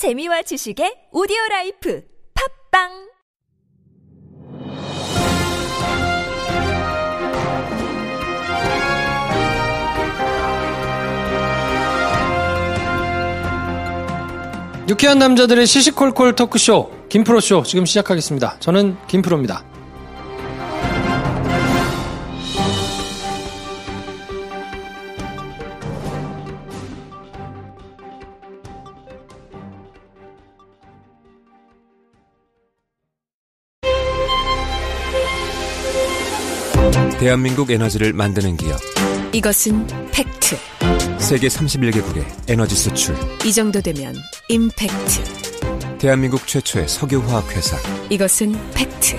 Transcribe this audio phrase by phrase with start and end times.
[0.00, 2.02] 재미와 지식의 오디오 life
[2.72, 2.88] 팟빵
[14.88, 18.56] 유쾌한 남자들의 시시콜콜 토크쇼 김프로쇼 지금 시작하겠습니다.
[18.60, 19.69] 저는 김프로입니다.
[37.20, 38.80] 대한민국 에너지를 만드는 기업
[39.34, 40.56] 이것은 팩트.
[41.18, 44.14] 세계 31개국에 에너지 수출 이 정도 되면
[44.48, 45.98] 임팩트.
[45.98, 47.76] 대한민국 최초의 석유화학 회사
[48.08, 49.18] 이것은 팩트.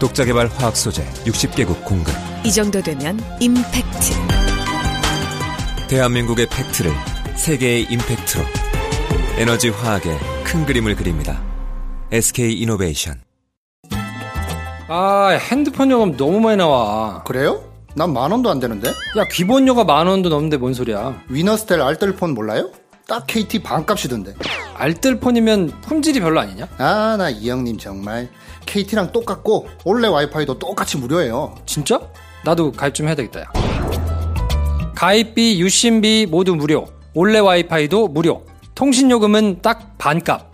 [0.00, 4.14] 독자 개발 화학 소재 60개국 공급 이 정도 되면 임팩트.
[5.90, 6.90] 대한민국의 fact를
[7.36, 8.42] 세계의 impact로
[9.36, 11.44] 에너지 화학의 큰 그림을 그립니다.
[12.10, 13.23] SK 이노베이션
[14.88, 17.22] 아 핸드폰 요금 너무 많이 나와.
[17.24, 17.62] 그래요?
[17.96, 18.88] 난 만 원도 안 되는데?
[19.16, 21.22] 야 기본료가 만 원도 넘는데 뭔 소리야?
[21.28, 22.70] 위너스텔 알뜰폰 몰라요?
[23.06, 24.34] 딱 KT 반값이던데.
[24.76, 26.66] 알뜰폰이면 품질이 별로 아니냐?
[26.78, 28.28] 아, 나 이 형님 정말.
[28.66, 31.54] KT랑 똑같고, 올레 와이파이도 똑같이 무료예요.
[31.66, 32.00] 진짜?
[32.44, 33.40] 나도 가입 좀 해야 되겠다.
[33.42, 33.44] 야.
[34.94, 36.86] 가입비, 유심비 모두 무료.
[37.12, 38.42] 올레 와이파이도 무료.
[38.74, 40.50] 통신 요금은 딱 반값.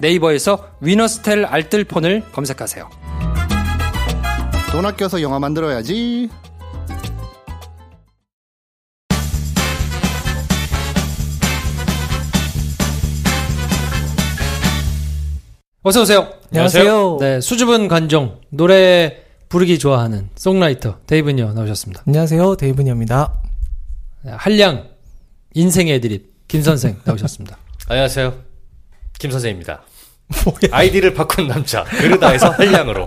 [0.00, 2.88] 네이버에서 위너스텔 알뜰폰을 검색하세요.
[4.74, 6.28] 돈 아껴서 영화 만들어야지.
[15.84, 16.28] 어서 오세요.
[16.52, 17.18] 안녕하세요.
[17.20, 22.02] 네, 수줍은 관종, 노래 부르기 좋아하는 송라이터 데이브녀 나오셨습니다.
[22.08, 22.56] 안녕하세요.
[22.56, 23.32] 데이브니입니다.
[24.24, 24.88] 네, 한량
[25.54, 27.56] 인생의 애드립 김 선생 나오셨습니다.
[27.86, 28.34] 안녕하세요.
[29.20, 29.84] 김 선생입니다.
[30.70, 33.06] 아이디를 바꾼 남자 그르다에서 한량으로.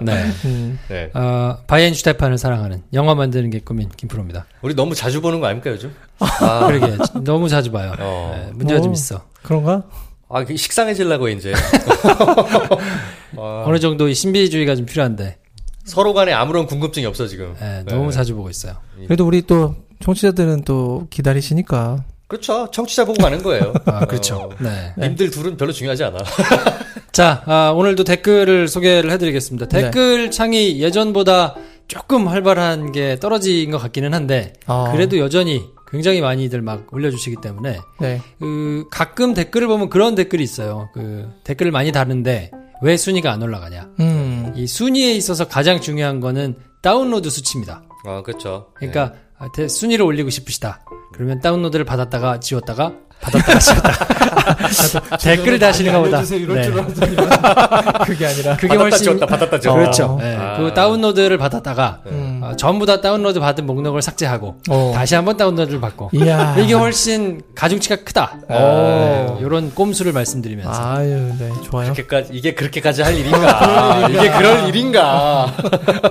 [0.00, 0.24] 네.
[0.44, 1.10] 음, 네.
[1.14, 4.46] 어, 바이엔슈테판을 사랑하는 영화 만드는 게 꿈인 김프로입니다.
[4.62, 5.94] 우리 너무 자주 보는 거 아닙니까 요즘?
[6.20, 7.92] 아, 그러게 너무 자주 봐요.
[7.98, 8.34] 어.
[8.46, 8.92] 네, 문제가 좀 어.
[8.94, 9.22] 있어.
[9.42, 9.82] 그런가?
[10.28, 11.52] 아 식상해지려고 이제
[13.36, 15.36] 아, 어느 정도 이 신비주의가 좀 필요한데
[15.84, 17.54] 서로 간에 아무런 궁금증이 없어 지금.
[17.60, 18.12] 네, 너무 네.
[18.12, 18.74] 자주 보고 있어요.
[19.06, 22.04] 그래도 우리 또 청취자들은 또 기다리시니까.
[22.26, 22.70] 그렇죠.
[22.70, 23.74] 청취자 보고 가는 거예요.
[23.86, 24.36] 아, 그렇죠.
[24.36, 24.92] 어, 네.
[24.98, 26.18] 님들 둘은 별로 중요하지 않아.
[27.12, 29.66] 자, 아, 오늘도 댓글을 소개를 해드리겠습니다.
[29.68, 29.82] 네.
[29.82, 31.54] 댓글 창이 예전보다
[31.86, 34.90] 조금 활발한 게 떨어진 것 같기는 한데 아.
[34.92, 38.20] 그래도 여전히 굉장히 많이들 막 올려주시기 때문에 네.
[38.40, 40.88] 그 가끔 댓글을 보면 그런 댓글이 있어요.
[40.94, 42.50] 그 댓글을 많이 다는데
[42.82, 43.90] 왜 순위가 안 올라가냐?
[44.00, 44.52] 음.
[44.56, 47.84] 이 순위에 있어서 가장 중요한 거는 다운로드 수치입니다.
[48.06, 48.72] 아 그렇죠.
[48.74, 50.84] 그러니까 아, 대- 순위를 올리고 싶으시다.
[51.14, 56.36] 그러면 다운로드를 받았다가 지웠다가 받았다가 지웠다가 댓글 다시는 것보다 네.
[58.04, 58.56] 그게 아니라.
[58.56, 59.80] 그게 받았다 훨씬 지웠다 받았다 지웠다.
[59.80, 60.04] 그렇죠.
[60.06, 60.18] 어.
[60.20, 60.56] 네, 아.
[60.58, 62.40] 그 다운로드를 받았다가 음.
[62.42, 64.92] 어, 전부 다 다운로드 받은 목록을 삭제하고 어.
[64.94, 66.56] 다시 한번 다운로드를 받고 이야.
[66.58, 68.38] 이게 훨씬 가중치가 크다.
[68.48, 69.38] 어.
[69.40, 71.50] 이런 꼼수를 말씀드리면서 아유, 네.
[71.62, 71.92] 좋아요.
[71.92, 74.08] 그렇게까지 이게 그렇게까지 할 일인가?
[74.10, 75.54] 이게 그럴 일인가?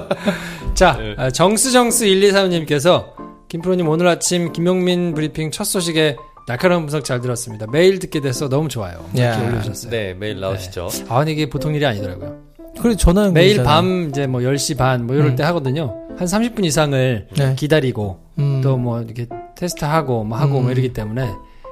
[0.74, 1.14] 자 네.
[1.18, 3.06] 아, 정스정스 123님께서
[3.54, 6.16] 김프로님 오늘 아침 김용민 브리핑 첫 소식에
[6.48, 7.68] 날카로운 분석 잘 들었습니다.
[7.72, 9.06] 매일 듣게 돼서 너무 좋아요.
[9.14, 9.48] 이렇게 야.
[9.48, 9.92] 올려주셨어요.
[9.92, 10.90] 네 매일 나오시죠.
[11.08, 12.36] 아, 근데 이게 보통 일이 아니더라고요.
[12.82, 13.34] 그래, 전화는.
[13.34, 13.62] 매일.
[13.64, 15.36] 밤 이제 뭐 10시 반 뭐 이럴 음.
[15.36, 15.96] 때 하거든요.
[16.18, 17.54] 한 30분 이상을 네.
[17.56, 18.62] 기다리고 음.
[18.64, 20.64] 또뭐 이렇게 테스트하고 뭐 하고 음.
[20.64, 21.30] 뭐 이러기 때문에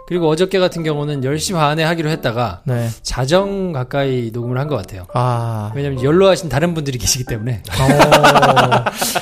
[0.08, 2.90] 그리고 어저께 같은 경우는 10시 반에 하기로 했다가 네.
[3.02, 5.06] 자정 가까이 녹음을 한 것 같아요.
[5.14, 5.72] 아.
[5.76, 7.62] 왜냐면 연로하신 다른 분들이 계시기 때문에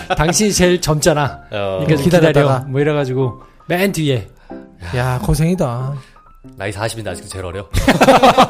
[0.09, 0.13] 어.
[0.15, 1.41] 당신이 제일 젊잖아.
[1.51, 2.59] 어, 그러니까 좀 기다려.
[2.67, 4.27] 뭐 이래가지고 맨 뒤에
[4.95, 5.93] 야, 고생이다.
[6.55, 7.67] 나이 40인데 아직도 제일 어려.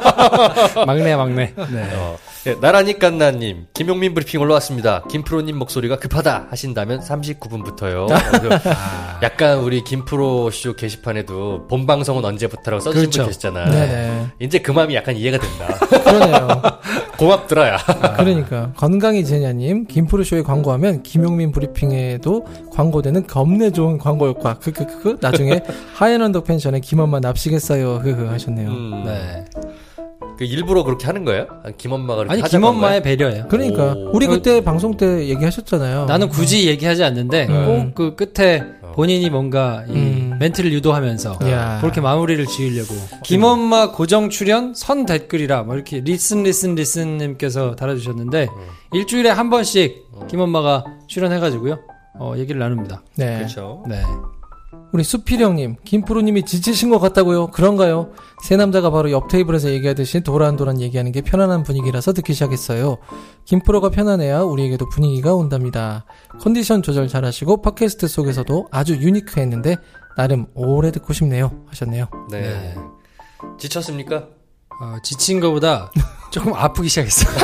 [0.86, 1.52] 막내야 막내.
[1.70, 1.90] 네.
[1.94, 5.02] 어, 예, 나라니 깐나님, 김용민 브리핑 올라왔습니다.
[5.10, 8.08] 김프로님 목소리가 급하다 하신다면 39분부터요.
[9.22, 13.22] 약간 우리 김프로 쇼 게시판에도 본 방송은 언제부터라고 써주신 그렇죠.
[13.22, 13.70] 분 계시잖아요.
[13.70, 14.26] 네네.
[14.40, 15.86] 이제 그 마음이 약간 이해가 된다.
[16.02, 16.62] 그러네요.
[17.18, 17.76] 고맙더라야.
[18.16, 18.72] 그러니까.
[18.74, 24.54] 건강이 제냐님, 김프로 쇼에 광고하면 김용민 브리핑에도 광고되는 겁내 좋은 광고 효과.
[24.54, 25.18] 크크크크.
[25.20, 25.60] 나중에
[25.92, 27.96] 하얀 언덕 펜션에 김엄마 납시겠어요.
[27.96, 28.68] 흐흐 하셨네요.
[28.70, 29.44] 음, 네.
[30.40, 31.46] 그 일부러 그렇게 하는 거예요?
[31.62, 33.46] 아니, 김엄마가 그렇게 아니 하자고 한 김엄마의 배려예요.
[33.48, 34.12] 그러니까 오.
[34.14, 36.06] 우리 그때 방송 때 얘기하셨잖아요.
[36.06, 37.92] 나는 굳이 얘기하지 않는데 음.
[37.94, 38.64] 꼭그 끝에
[38.94, 40.36] 본인이 뭔가 이 음.
[40.40, 41.78] 멘트를 유도하면서 야.
[41.82, 48.48] 그렇게 마무리를 지으려고 김엄마 고정 출연 선 댓글이라 뭐 이렇게 listen listen listen 님께서 달아주셨는데
[48.94, 51.78] 일주일에 한 번씩 김엄마가 출연해가지고요
[52.18, 53.02] 어, 얘기를 나눕니다.
[53.16, 53.36] 네.
[53.36, 53.84] 그렇죠.
[53.86, 54.02] 네.
[54.92, 57.48] 우리 수필형님, 김프로님이 지치신 것 같다고요?
[57.48, 58.12] 그런가요?
[58.42, 62.98] 세 남자가 바로 옆 테이블에서 얘기하듯이 도란도란 얘기하는 게 편안한 분위기라서 듣기 시작했어요.
[63.44, 66.04] 김프로가 편안해야 우리에게도 분위기가 온답니다.
[66.40, 69.76] 컨디션 조절 잘하시고 팟캐스트 속에서도 아주 unique했는데
[70.16, 71.64] 나름 오래 듣고 싶네요.
[71.68, 72.06] 하셨네요.
[72.30, 72.40] 네.
[72.40, 72.74] 네.
[73.58, 74.39] 지쳤습니까?
[74.80, 75.90] 어, 지친 거보다
[76.30, 77.26] 조금 아프기 시작했어.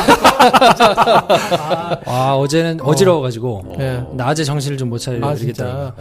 [2.07, 4.03] 아, 어제는 어 지러워가지고 네.
[4.15, 5.35] 낮에 정신을 좀 못 차리려 아.
[5.35, 5.95] 진짜.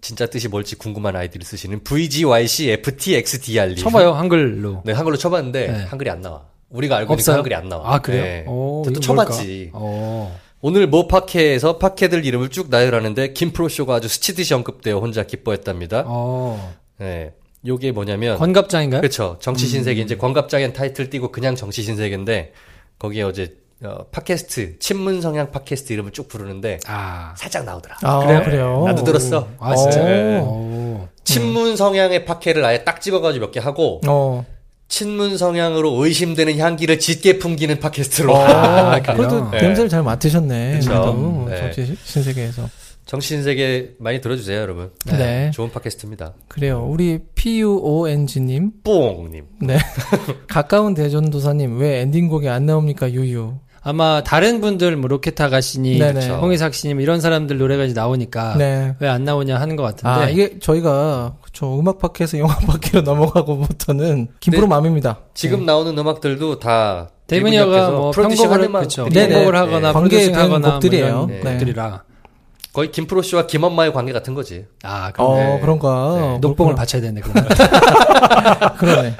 [0.00, 3.76] 진짜 뜻이 뭘지 궁금한 아이들을 쓰시는 VGYCFTXDR님.
[3.76, 4.82] 쳐봐요 한글로.
[4.84, 5.84] 네, 한글로 쳐봤는데 네.
[5.84, 6.42] 한글이 안 나와.
[6.70, 7.36] 우리가 알고 있는 없어요?
[7.36, 7.94] 한글이 안 나와.
[7.94, 8.22] 아 그래요?
[8.22, 8.44] 네.
[8.48, 9.70] 오, 또 쳐봤지.
[9.72, 10.36] 어.
[10.60, 16.04] 오늘 모 팟캐에서 팟캐들 이름을 쭉 나열하는데 김프로쇼가 아주 스치듯이 언급되어 혼자 기뻐했답니다.
[16.06, 16.74] 어.
[16.98, 17.32] 네.
[17.66, 19.00] 요게 뭐냐면 권갑장인가요?
[19.00, 19.36] 그렇죠.
[19.40, 22.52] 정치 신세계 이제 권갑장엔 타이틀 띄고 그냥 정치 신세계인데
[22.98, 23.54] 거기에 어제
[23.84, 27.34] 어, 팟캐스트 친문 성향 팟캐스트 이름을 쭉 부르는데 아.
[27.36, 27.96] 살짝 나오더라.
[28.02, 28.42] 아, 그래요?
[28.44, 28.84] 그래요?
[28.86, 29.48] 나도 들었어.
[29.58, 30.04] 아 진짜.
[30.04, 30.38] 네.
[30.40, 31.08] 오.
[31.24, 34.44] 친문 성향의 팟캐를 아예 딱 찍어가지고 몇 개 하고 어.
[34.88, 39.00] 친문 성향으로 의심되는 향기를 짙게 풍기는 팟캐스트로 아?
[39.16, 39.62] 그래도 네.
[39.62, 40.80] 냄새를 잘 맡으셨네.
[40.84, 41.56] 그래도 네.
[41.74, 42.68] 정치 신세계에서.
[43.12, 44.90] 정치 신세계 많이 들어주세요, 여러분.
[45.04, 45.50] 네.
[45.52, 46.32] 좋은 팟캐스트입니다.
[46.48, 46.86] 그래요.
[46.88, 48.72] 우리 PUONG님.
[48.82, 49.44] 뽕님.
[49.60, 49.76] 네.
[50.48, 53.52] 가까운 대전도사님, 왜 엔딩곡이 안 나옵니까, 유유.
[53.82, 56.28] 아마 다른 분들 뭐 로켓 아가씨니 네네.
[56.30, 58.94] 홍희삭 씨님 이런 사람들 노래가 이제 나오니까 네.
[59.00, 60.08] 왜 안 나오냐 하는 것 같은데.
[60.08, 64.68] 아, 이게 저희가, 그쵸, 음악 파켓에서 영화 파켓로 넘어가고부터는 김프로 네.
[64.68, 65.18] 맘입니다.
[65.34, 69.06] 지금 나오는 음악들도 다 데이브니어께서 뭐 편곡을 그렇죠.
[69.10, 69.34] 네네.
[69.34, 69.92] 편곡을 하거나 네.
[69.92, 71.14] 관계된 곡들이에요.
[71.14, 71.40] 뭐 네.
[71.40, 72.04] 이런 곡들이라.
[72.72, 74.66] 거의 김프로 씨와 김엄마의 관계 같은 거지.
[74.82, 75.60] 아, 어, 그러네.
[75.60, 76.16] 그런가.
[76.18, 76.38] 네.
[76.38, 76.74] 녹봉을.
[76.74, 77.20] 바쳐야 되네.
[77.20, 77.48] 그러면.
[78.78, 79.14] 그러네.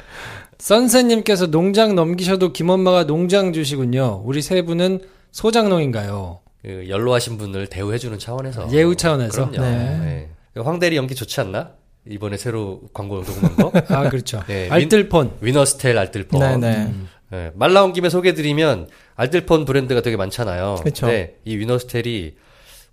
[0.57, 4.23] 선생님께서 농장 넘기셔도 김엄마가 농장 주시군요.
[4.25, 5.01] 우리 세 분은
[5.31, 6.39] 소장농인가요?
[6.63, 8.71] 그 연로하신 분을 대우해주는 차원에서.
[8.71, 9.49] 예우 차원에서?
[9.51, 9.69] 그럼요.
[9.69, 10.29] 네.
[10.55, 10.61] 네.
[10.61, 11.71] 황대리 연기 좋지 않나?
[12.09, 13.71] 이번에 새로 광고 녹음한 거.
[13.89, 14.43] 아, 그렇죠.
[14.47, 15.37] 네, 알뜰폰.
[15.41, 16.39] 위너스텔 알뜰폰.
[16.59, 16.93] 네네.
[17.31, 20.81] 네, 말 나온 김에 소개해드리면 알뜰폰 브랜드가 되게 많잖아요.
[20.83, 21.07] 그쵸.
[21.07, 22.35] 네, 이 위너스텔이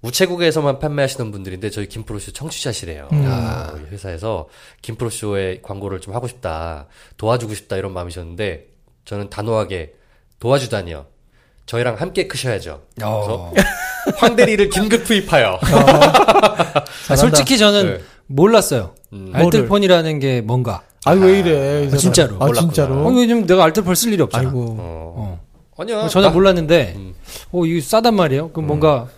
[0.03, 3.09] 우체국에서만 판매하시는 분들인데 저희 김프로쇼 청취자시래요.
[3.13, 3.25] 음.
[3.27, 4.49] 아, 이 회사에서
[4.83, 6.87] 김프로쇼의 광고를 좀 하고 싶다,
[7.19, 8.67] 도와주고 싶다 이런 마음이셨는데
[9.05, 9.95] 저는 단호하게
[10.39, 11.07] 도와주다니요.
[11.67, 12.83] 저희랑 함께 크셔야죠.
[13.03, 13.53] 어.
[14.17, 15.61] 황대리를 긴급 투입하여.
[17.09, 18.01] 아, 솔직히 저는 네.
[18.27, 18.95] 몰랐어요.
[19.13, 19.31] 음.
[19.35, 20.83] 알뜰폰이라는 게 뭔가.
[21.05, 21.83] 아, 왜 이래.
[21.83, 21.99] 이 사람.
[21.99, 22.37] 진짜로.
[22.41, 22.95] 아, 진짜로.
[23.07, 24.49] 어, 요즘 내가 알뜰폰 쓸 일이 없잖아.
[24.49, 24.77] 아이고.
[24.79, 25.15] 어.
[25.17, 25.41] 어.
[25.79, 26.01] 아니야.
[26.01, 27.15] 어, 전혀 나- 몰랐는데, 음.
[27.53, 28.51] 어, 이거 싸단 말이에요?
[28.51, 29.09] 그럼 뭔가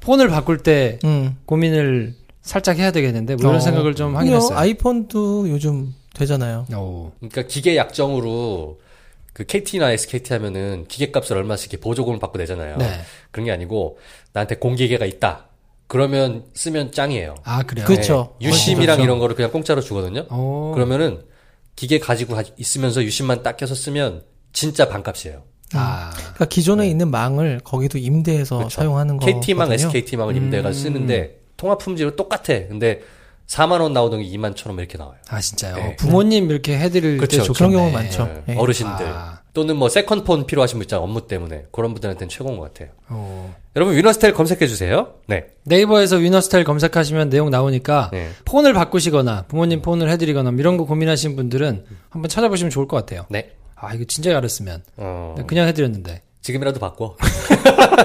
[0.00, 1.36] 폰을 바꿀 때 음.
[1.46, 3.60] 고민을 살짝 해야 되겠는데, 뭐 이런 어.
[3.60, 4.32] 생각을 좀 하긴.
[4.34, 4.56] 했어요.
[4.58, 6.66] 아이폰도 요즘 되잖아요.
[6.74, 7.12] 오.
[7.20, 8.80] 그러니까 기계 약정으로
[9.32, 12.78] 그 KT나 SKT 하면은 기계값을 얼마씩 이렇게 보조금을 받고 내잖아요.
[12.78, 13.00] 네.
[13.30, 13.98] 그런 게 아니고
[14.32, 15.46] 나한테 공기계가 있다.
[15.86, 17.34] 그러면 쓰면 짱이에요.
[17.44, 17.84] 아, 그래요?
[17.86, 18.34] 그쵸.
[18.40, 18.48] 네.
[18.48, 19.02] 유심이랑 그렇죠.
[19.02, 20.26] 이런 거를 그냥 공짜로 주거든요.
[20.30, 20.72] 어.
[20.74, 21.22] 그러면은
[21.76, 24.22] 기계 가지고 가- 있으면서 유심만 딱 껴서 쓰면
[24.52, 25.42] 진짜 반값이에요.
[25.74, 26.10] 아.
[26.14, 28.58] 그러니까 기존에 있는 망을 거기도 임대해서 네.
[28.60, 28.80] 그렇죠.
[28.80, 29.26] 사용하는 거.
[29.26, 30.72] KT망, SKT망을 임대가 음.
[30.72, 32.54] 쓰는데 통합 품질은 똑같아.
[32.68, 33.00] 근데
[33.46, 35.16] 4만 원 나오던 게 2만 천 원 이렇게 나와요.
[35.28, 35.74] 아, 진짜요?
[35.76, 35.96] 네.
[35.96, 37.58] 부모님 이렇게 해드릴 때 그쵸, 좋겠네.
[37.58, 38.24] 그런 경우 많죠.
[38.46, 38.54] 네.
[38.54, 38.58] 예.
[38.58, 39.40] 어르신들 아.
[39.52, 41.02] 또는 뭐 세컨폰 필요하신 분 있잖아요.
[41.02, 42.94] 업무 때문에 그런 분들한테는 최고인 것 같아요.
[43.08, 43.52] 어.
[43.74, 45.14] 여러분 위너스텔 검색해 주세요.
[45.26, 45.46] 네.
[45.64, 48.28] 네이버에서 위너스타일 검색하시면 내용 나오니까 네.
[48.44, 53.26] 폰을 바꾸시거나 부모님 폰을 해드리거나 뭐 이런 거 고민하시는 분들은 한번 찾아보시면 좋을 것 같아요.
[53.28, 53.50] 네.
[53.80, 56.22] 아 이거 진작에 알았으면 어, 그냥 해드렸는데.
[56.42, 57.16] 지금이라도 바꿔.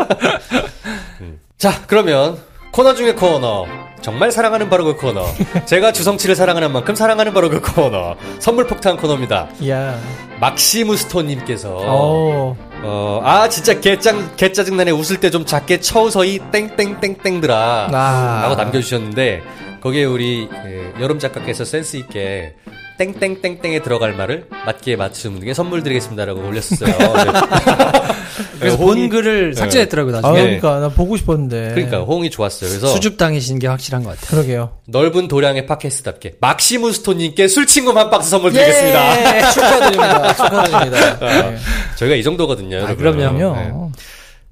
[1.22, 1.40] 음.
[1.58, 2.38] 자, 그러면
[2.72, 3.66] 코너 중에 코너.
[4.02, 5.26] 정말 사랑하는 바로 그 코너.
[5.66, 8.16] 제가 주성치를 사랑하는 만큼 사랑하는 바로 그 코너.
[8.40, 9.50] 선물 폭탄 코너입니다.
[9.70, 9.98] 야.
[10.40, 12.58] 막시무스톤님께서 어.
[12.84, 14.92] 어, 아, 진짜 개짱, 개짜증나네.
[14.92, 17.90] 웃을 때 좀 작게 처우서이 땡땡땡땡들아.
[17.92, 18.42] 아.
[18.44, 19.42] 라고 남겨주셨는데,
[19.82, 22.56] 거기에 우리, 예, 여름 작가께서 센스 있게,
[22.98, 26.96] 땡땡땡땡에 들어갈 말을 맞게 맞추는 분에게 선물 드리겠습니다라고 올렸었어요.
[26.98, 28.60] 네.
[28.60, 30.42] 그래서 호응이- 본 글을 삭제했더라고요 아, 나중에.
[30.44, 31.74] 그러니까 나 보고 싶었는데.
[31.76, 32.70] 그러니까 호응이 좋았어요.
[32.70, 34.30] 그래서 수줍당이신 게 확실한 것 같아요.
[34.32, 34.78] 그러게요.
[34.88, 39.38] 넓은 도량의 팟캐스트답게 막시무스톤님께 술친구 한 박스 선물 드리겠습니다.
[39.38, 40.34] 예, 축하드립니다.
[40.36, 41.20] 축하드립니다.
[41.20, 41.58] 네.
[41.98, 42.86] 저희가 이 정도거든요.
[42.86, 42.96] 아.
[42.96, 43.56] 그럼요.
[43.56, 43.74] 네.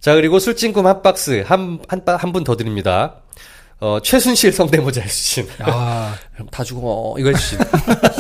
[0.02, 3.16] 자, 그리고 술친구 한 박스, 한, 한, 한 분 더 드립니다.
[3.84, 5.46] 어, 최순실 성대모사 해주신.
[5.60, 6.16] 아,
[6.52, 7.16] 다 죽어.
[7.20, 7.60] 이거 해주신.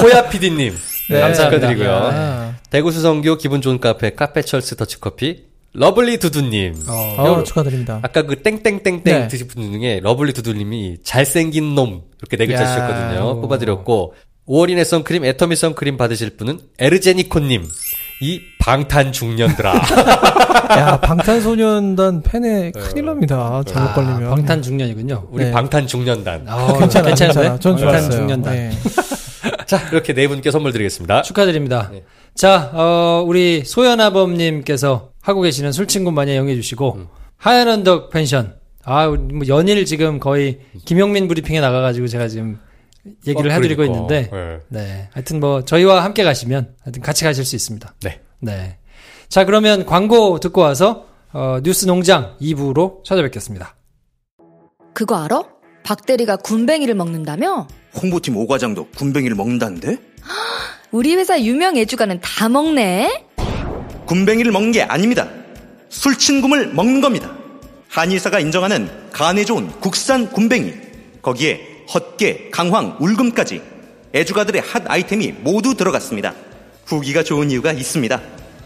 [0.01, 0.75] 호야 PD님.
[1.10, 1.67] 네, 감사합니다.
[1.67, 1.89] 드리고요.
[1.89, 6.84] 아, 대구 수성교 기분 좋은 카페, 카페철스 더치커피, 러블리 두두님.
[6.89, 8.00] 어, 어, 축하드립니다.
[8.01, 9.27] 아까 그 땡땡땡땡 네.
[9.29, 12.67] 드신 분 중에 러블리 두두님이 잘생긴 놈 이렇게 네 글자 야.
[12.67, 13.41] 주셨거든요.
[13.41, 14.15] 뽑아드렸고
[14.48, 17.65] 5월인의 선크림, 애터미 선크림 받으실 분은 에르제니코님
[18.22, 19.74] 이 방탄 중년들아.
[20.77, 23.62] 야, 방탄소년단 팬에 큰일 납니다.
[23.65, 24.29] 잘못 아, 걸리면.
[24.29, 25.27] 방탄 중년이군요.
[25.32, 25.51] 우리 네.
[25.51, 26.46] 방탄 중년단.
[26.48, 27.39] 아, 괜찮아, 괜찮은데?
[27.41, 27.60] 괜찮아.
[27.60, 28.12] 전 방탄 좋았어요.
[28.12, 28.53] 중년단.
[28.53, 28.72] 네.
[29.67, 31.22] 자, 이렇게 네 분께 선물 드리겠습니다.
[31.24, 31.89] 축하드립니다.
[31.91, 32.03] 네.
[32.36, 37.08] 자, 어, 우리 소연아범님께서 하고 계시는 술친구 많이 이용해 주시고, 음.
[37.38, 38.55] 하얀 언덕 펜션.
[38.86, 42.60] 아, 뭐 연일 지금 거의 김용민 브리핑에 나가가지고 제가 지금
[43.27, 44.15] 얘기를 어, 해드리고 그러니까.
[44.15, 44.60] 있는데, 네.
[44.69, 45.10] 네.
[45.12, 47.93] 하여튼 뭐, 저희와 함께 가시면, 하여튼 같이 가실 수 있습니다.
[48.01, 48.22] 네.
[48.39, 48.77] 네.
[49.29, 53.75] 자, 그러면 광고 듣고 와서, 어, 뉴스 농장 2부로 찾아뵙겠습니다.
[54.93, 55.43] 그거 알아?
[55.83, 57.67] 박대리가 군뱅이를 먹는다며?
[58.01, 59.98] 홍보팀 오과장도 군뱅이를 먹는다는데?
[60.91, 63.25] 우리 회사 유명 애주가는 다 먹네?
[64.05, 65.27] 군뱅이를 먹는 게 아닙니다.
[65.89, 67.36] 술친굼을 먹는 겁니다.
[67.89, 70.74] 한의사가 인정하는 간에 좋은 국산 군뱅이.
[71.22, 73.61] 거기에 헛개, 강황, 울금까지
[74.13, 76.33] 애주가들의 핫 아이템이 모두 들어갔습니다.
[76.85, 78.21] 후기가 좋은 이유가 있습니다.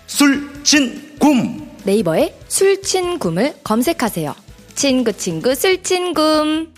[0.07, 1.67] 술친굼!
[1.83, 4.35] 네이버에 술친굼을 검색하세요.
[4.75, 6.73] 친구 친구 술친굼.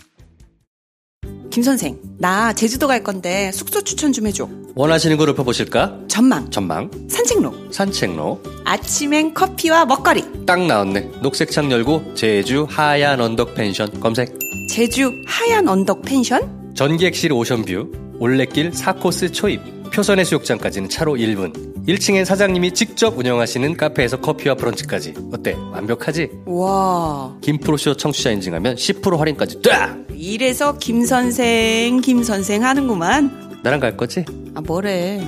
[1.50, 4.48] 김 선생, 나 제주도 갈 건데 숙소 추천 좀 해줘.
[4.76, 6.02] 원하시는 거 읊어보실까?
[6.06, 8.40] 전망, 전망, 산책로, 산책로.
[8.64, 10.22] 아침엔 커피와 먹거리.
[10.46, 11.10] 딱 나왔네.
[11.22, 14.38] 녹색 창 열고 제주 하얀 언덕 펜션 검색.
[14.70, 16.74] 제주 하얀 언덕 펜션?
[16.76, 19.60] 전기객실 오션뷰, 올레길 4코스 초입.
[19.90, 21.52] 표선해 수욕장까지는 차로 1분.
[21.88, 25.14] 1층엔 사장님이 직접 운영하시는 카페에서 커피와 브런치까지.
[25.32, 25.56] 어때?
[25.72, 26.28] 완벽하지?
[26.46, 29.98] 와, 김프로쇼 청취자 인증하면 10% 할인까지 딱!
[30.14, 33.58] 이래서 김 선생, 김 선생 하는구만.
[33.64, 34.24] 나랑 갈 거지?
[34.54, 35.20] 아, 뭐래.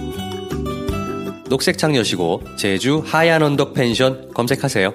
[1.49, 4.95] 녹색 창 여시고 제주 하얀 언덕 펜션 검색하세요.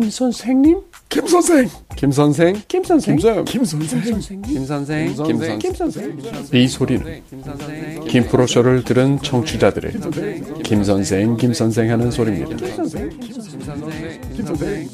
[0.00, 0.80] 김 선생님?
[1.08, 1.68] 김 선생.
[1.96, 2.54] 김 선생.
[2.68, 3.16] 김 선생.
[3.16, 3.44] 김 선생.
[3.44, 4.42] 김 선생.
[4.44, 5.58] 김 선생.
[5.58, 6.16] 김 선생.
[6.16, 6.60] 김 선생.
[6.60, 7.22] 이 소리는
[8.06, 9.94] 김 프로쇼를 들은 청취자들의
[10.62, 12.64] 김 선생, 김 선생 하는 소리입니다.
[12.64, 13.10] 김 선생.
[13.18, 14.20] 김 선생.
[14.36, 14.88] 김 선생.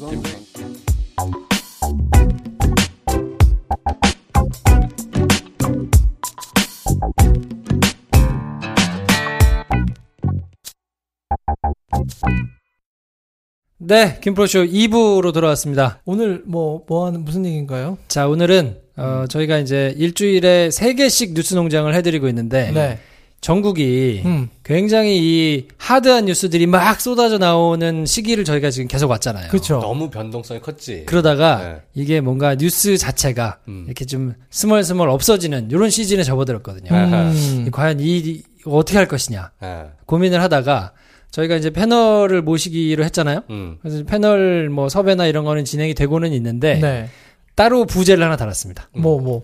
[13.87, 15.99] 네, 김프로쇼 2부로 돌아왔습니다.
[16.05, 17.99] 오늘 뭐, 뭐 하는, 무슨 얘기인가요?
[18.07, 22.97] 자, 오늘은, 어, 저희가 이제 일주일에 3개씩 뉴스 농장을 해드리고 있는데, 네.
[23.41, 24.49] 전국이 음.
[24.63, 29.49] 굉장히 이 하드한 뉴스들이 막 쏟아져 나오는 시기를 저희가 지금 계속 왔잖아요.
[29.49, 29.77] 그쵸.
[29.79, 31.03] 너무 변동성이 컸지.
[31.05, 31.81] 그러다가 네.
[31.93, 33.83] 이게 뭔가 뉴스 자체가 음.
[33.85, 36.89] 이렇게 좀 스멀스멀 없어지는 이런 시즌에 접어들었거든요.
[36.91, 37.65] 음.
[37.67, 40.93] 이 과연 이, 이 어떻게 할 것이냐 아, 고민을 하다가
[41.35, 43.41] 저희가 이제 패널을 모시기로 했잖아요.
[43.49, 43.77] 음.
[43.81, 47.09] 그래서 패널 뭐 섭외나 이런 거는 진행이 되고는 있는데 네.
[47.55, 48.89] 따로 부제를 하나 달았습니다.
[48.93, 49.43] 뭐, 뭐.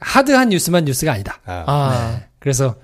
[0.00, 1.40] 하드한 뉴스만 뉴스가 아니다.
[1.46, 1.64] 아.
[1.68, 2.20] 아.
[2.40, 2.74] 그래서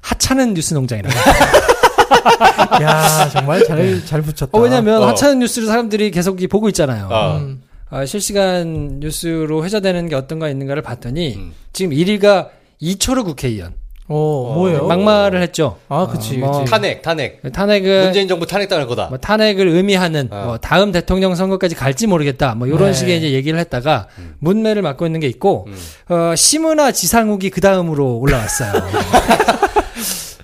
[0.00, 1.14] 하찮은 뉴스 농장이라고.
[2.82, 4.48] 야, 정말 잘, 잘 붙였다.
[4.52, 5.08] 어, 왜냐면 어.
[5.08, 7.08] 하찮은 뉴스를 사람들이 계속 이 보고 있잖아요.
[7.10, 7.36] 어.
[7.36, 7.62] 음.
[7.90, 11.52] 아, 실시간 뉴스로 회자되는 게 어떤가 있는가를 봤더니 음.
[11.74, 12.48] 지금 1위가
[12.80, 13.74] 이철우 국회의원
[14.08, 14.86] 어, 뭐예요?
[14.86, 15.78] 막말을 했죠.
[15.88, 16.70] 아, 그치, 뭐 그치.
[16.70, 17.40] 탄핵, 탄핵.
[17.52, 19.06] 탄핵을 문재인 정부 탄핵당할 거다.
[19.08, 20.44] 뭐 탄핵을 의미하는 어.
[20.46, 22.54] 뭐 다음 대통령 선거까지 갈지 모르겠다.
[22.54, 22.92] 뭐 이런 네.
[22.92, 24.06] 식의 이제 얘기를 했다가
[24.38, 25.76] 문매를 맡고 있는 게 있고 음.
[26.14, 28.72] 어, 시문화 지상욱이 그 다음으로 올라왔어요.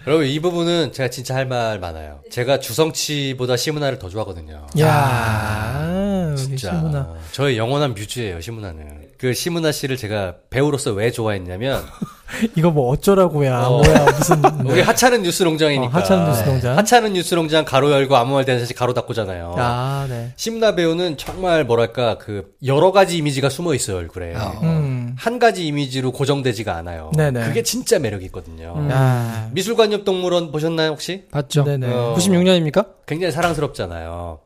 [0.09, 2.21] 여러분 이 부분은 제가 진짜 할 말 많아요.
[2.31, 4.67] 제가 주성치보다 시문화를 더 좋아하거든요.
[4.81, 7.09] 야, 여기 진짜 시문화.
[7.31, 9.02] 저의 영원한 뮤즈예요 시문화는.
[9.23, 11.81] 그 시문화 씨를 제가 배우로서 왜 좋아했냐면
[12.59, 13.67] 이거 뭐 어쩌라고야.
[13.67, 13.81] 어.
[13.81, 14.43] 뭐야, 무슨.
[14.67, 15.97] 우리 하찮은 뉴스 농장이니까.
[15.97, 16.77] 어, 하찮은 뉴스 농장.
[16.79, 19.55] 하찮은 뉴스 농장 가로 열고 아무 말 되는 사실 가로 닫고잖아요.
[19.59, 20.33] 아, 네.
[20.35, 24.35] 시문화 배우는 정말 뭐랄까 그 여러 가지 이미지가 숨어 있어요 얼굴에.
[24.65, 25.15] 음.
[25.17, 27.13] 한 가지 이미지로 고정되지가 않아요.
[27.17, 27.47] 네네.
[27.47, 28.75] 그게 진짜 매력 있거든요.
[28.77, 28.91] 음.
[28.91, 29.51] 야.
[29.53, 31.27] 미술관옆 동물원 보셨나요 혹시?
[31.31, 31.63] 봤죠?
[31.63, 31.87] 네네.
[31.87, 32.15] 어.
[32.19, 32.89] 96년입니까?
[33.07, 34.41] 굉장히 사랑스럽잖아요.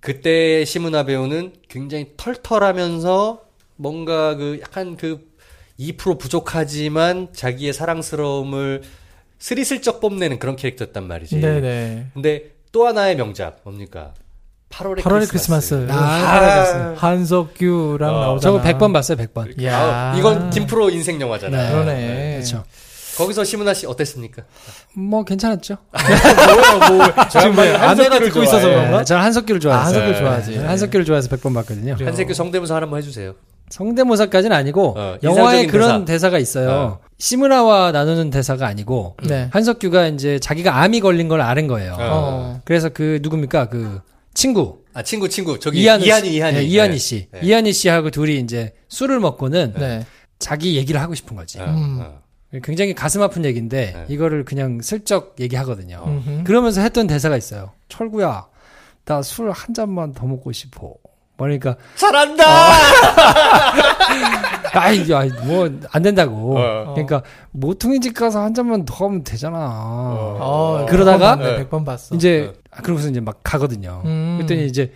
[0.00, 3.49] 그때 시문화 배우는 굉장히 털털하면서
[3.80, 5.26] 뭔가 그 약간 그
[5.78, 8.82] 2% 부족하지만 자기의 사랑스러움을
[9.38, 11.40] 스리슬쩍 뽐내는 그런 캐릭터였단 말이지.
[11.40, 12.08] 네네.
[12.12, 14.12] 근데 또 하나의 명작 뭡니까?
[14.68, 15.86] 8월의, 8월의 크리스마스.
[15.90, 18.40] 아, 아, 한석규랑 어, 나오잖아.
[18.40, 19.64] 저거 100번 봤어요, 100번.
[19.64, 20.12] 야.
[20.12, 21.66] 아, 이건 김프로 인생 영화잖아요.
[21.66, 21.72] 네.
[21.72, 22.32] 그러네.
[22.34, 22.64] 그렇죠.
[23.16, 24.44] 거기서 시문화 씨 어땠습니까?
[24.94, 25.76] 뭐 괜찮았죠.
[27.32, 28.68] 지금 왜 아내가 듣고 있어서.
[28.68, 28.98] 그런가?
[28.98, 29.82] 네, 저는 한석규를 좋아해서.
[29.82, 30.18] 아, 한석규 네.
[30.18, 30.56] 좋아하지.
[30.58, 31.96] 한석규를 좋아해서 100번 봤거든요.
[31.98, 33.34] 한세규 성대모사 하나 한번 해주세요.
[33.70, 36.28] 성대모사까지는 아니고 어, 영화에 그런 대사.
[36.28, 36.30] 대사.
[36.30, 36.70] 가 있어요.
[36.70, 36.98] 어.
[37.18, 39.48] 시문화와 나누는 대사가 아니고 네.
[39.52, 41.92] 한석규가 이제 자기가 암이 걸린 걸 아는 거예요.
[41.94, 41.98] 어.
[42.00, 42.60] 어.
[42.64, 44.00] 그래서 그 누굽니까 그
[44.34, 46.98] 친구 아 친구 친구 저기 이한우 이한이 씨, 이한이 네, 이한이 네.
[46.98, 47.40] 씨, 네.
[47.42, 50.06] 이한이 씨하고 둘이 이제 술을 먹고는 네.
[50.38, 51.60] 자기 얘기를 하고 싶은 거지.
[51.60, 51.98] 어, 음.
[52.00, 52.20] 어.
[52.64, 54.04] 굉장히 가슴 아픈 얘기인데 네.
[54.08, 56.02] 이거를 그냥 슬쩍 얘기하거든요.
[56.06, 56.44] 음흠.
[56.44, 57.70] 그러면서 했던 대사가 있어요.
[57.88, 58.46] 철구야,
[59.04, 60.94] 나 술 한 잔만 더 먹고 싶어.
[61.44, 62.44] 그러니까 잘한다.
[64.72, 66.58] 아이, 아이 뭐안 된다고.
[66.58, 66.92] 어.
[66.94, 69.56] 그러니까 모퉁이 집 가서 한 잔만 더 하면 되잖아.
[69.58, 72.14] 어, 그러다가 100번 봤네, 100번 봤어.
[72.14, 74.02] 이제 아, 그러고서 이제 막 가거든요.
[74.04, 74.36] 음.
[74.38, 74.92] 그랬더니 이제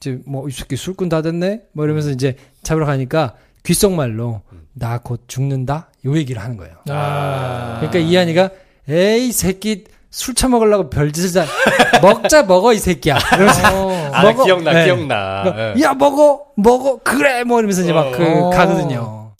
[0.00, 1.62] 이제 뭐이 새끼 술꾼 다 됐네.
[1.72, 5.88] 뭐 이러면서 이제 잡으러 가니까 귓속말로 나 곧 죽는다.
[6.06, 6.74] 요 얘기를 하는 거예요.
[6.88, 7.76] 아.
[7.80, 8.50] 그러니까 이한이가
[8.88, 13.18] 에이 새끼 술 처먹으려고 별짓을 다 먹자 먹어 이 새끼야.
[13.34, 14.03] 이러면서 어.
[14.14, 14.44] 아 먹어.
[14.44, 14.84] 기억나 네.
[14.84, 15.44] 기억나.
[15.76, 15.82] 예.
[15.82, 18.50] 야 먹어 먹어 그래 뭐 이러면서 이제 막그 어.
[18.50, 19.32] 가거든요.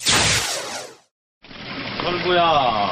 [2.02, 2.90] 철구야,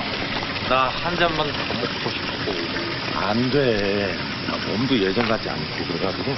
[0.71, 3.19] 나 한 잔만 더 먹고 싶고.
[3.19, 4.15] 안 돼.
[4.49, 6.33] 나 몸도 예전 같지 않고 그래가지고.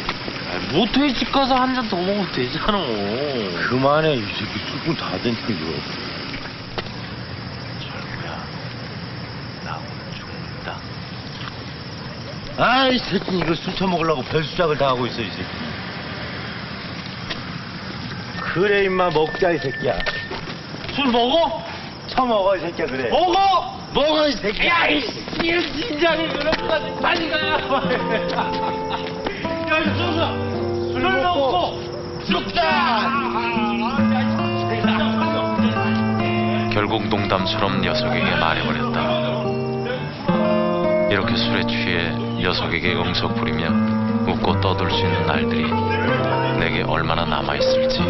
[0.72, 2.78] 모텔 집 가서 한 잔 더 먹으면 되잖아.
[3.68, 5.54] 그만해, 이 새끼 술꾼 다 됐는데.
[7.80, 8.44] 철구야,
[9.64, 10.76] 나 오늘 죽는다.
[12.56, 15.44] 아이, 새끼 이거 술 처먹으려고 별수작을 다 하고 있어, 이 새끼.
[18.40, 19.98] 그래, 임마, 먹자, 이 새끼야.
[20.94, 21.64] 술 먹어?
[22.06, 25.00] 처먹어 이 새끼야 그래 먹어 먹어 이 새끼야 야이
[25.40, 27.54] 진작에 그런까지 빨리 가야
[29.70, 30.32] 야 소사
[30.92, 31.80] 술 먹고
[32.26, 33.10] 죽자
[36.72, 39.44] 결국 농담처럼 녀석에게 말해버렸다.
[41.10, 42.12] 이렇게 술에 취해
[42.44, 43.70] 녀석에게 응석 부리며
[44.30, 45.62] 웃고 떠들 수 있는 날들이
[46.60, 48.00] 내게 얼마나 남아있을지.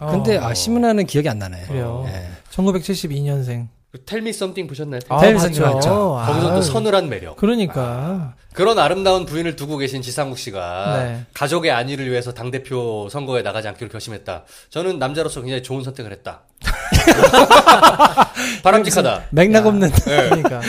[0.00, 0.46] 근데 어.
[0.46, 1.62] 아 시문화는 기억이 안 나네.
[1.68, 2.04] 그래요.
[2.08, 2.28] 예.
[2.50, 3.68] 1972년생.
[4.06, 5.00] 텔미 썸띵 보셨나요?
[5.08, 5.38] 아, 텔미.
[5.38, 6.18] 썸띵 봤죠.
[6.26, 6.62] 거기서 또.
[6.62, 7.36] 서늘한 매력.
[7.36, 8.34] 그러니까.
[8.54, 11.26] 그런 아름다운 부인을 두고 계신 지상욱 씨가 네.
[11.34, 14.44] 가족의 안위를 위해서 당대표 선거에 나가지 않기로 결심했다.
[14.70, 16.42] 저는 남자로서 굉장히 좋은 선택을 했다.
[18.62, 19.24] 바람직하다.
[19.30, 19.90] 맥락 없는.
[19.90, 20.28] 네.
[20.28, 20.60] 그러니까.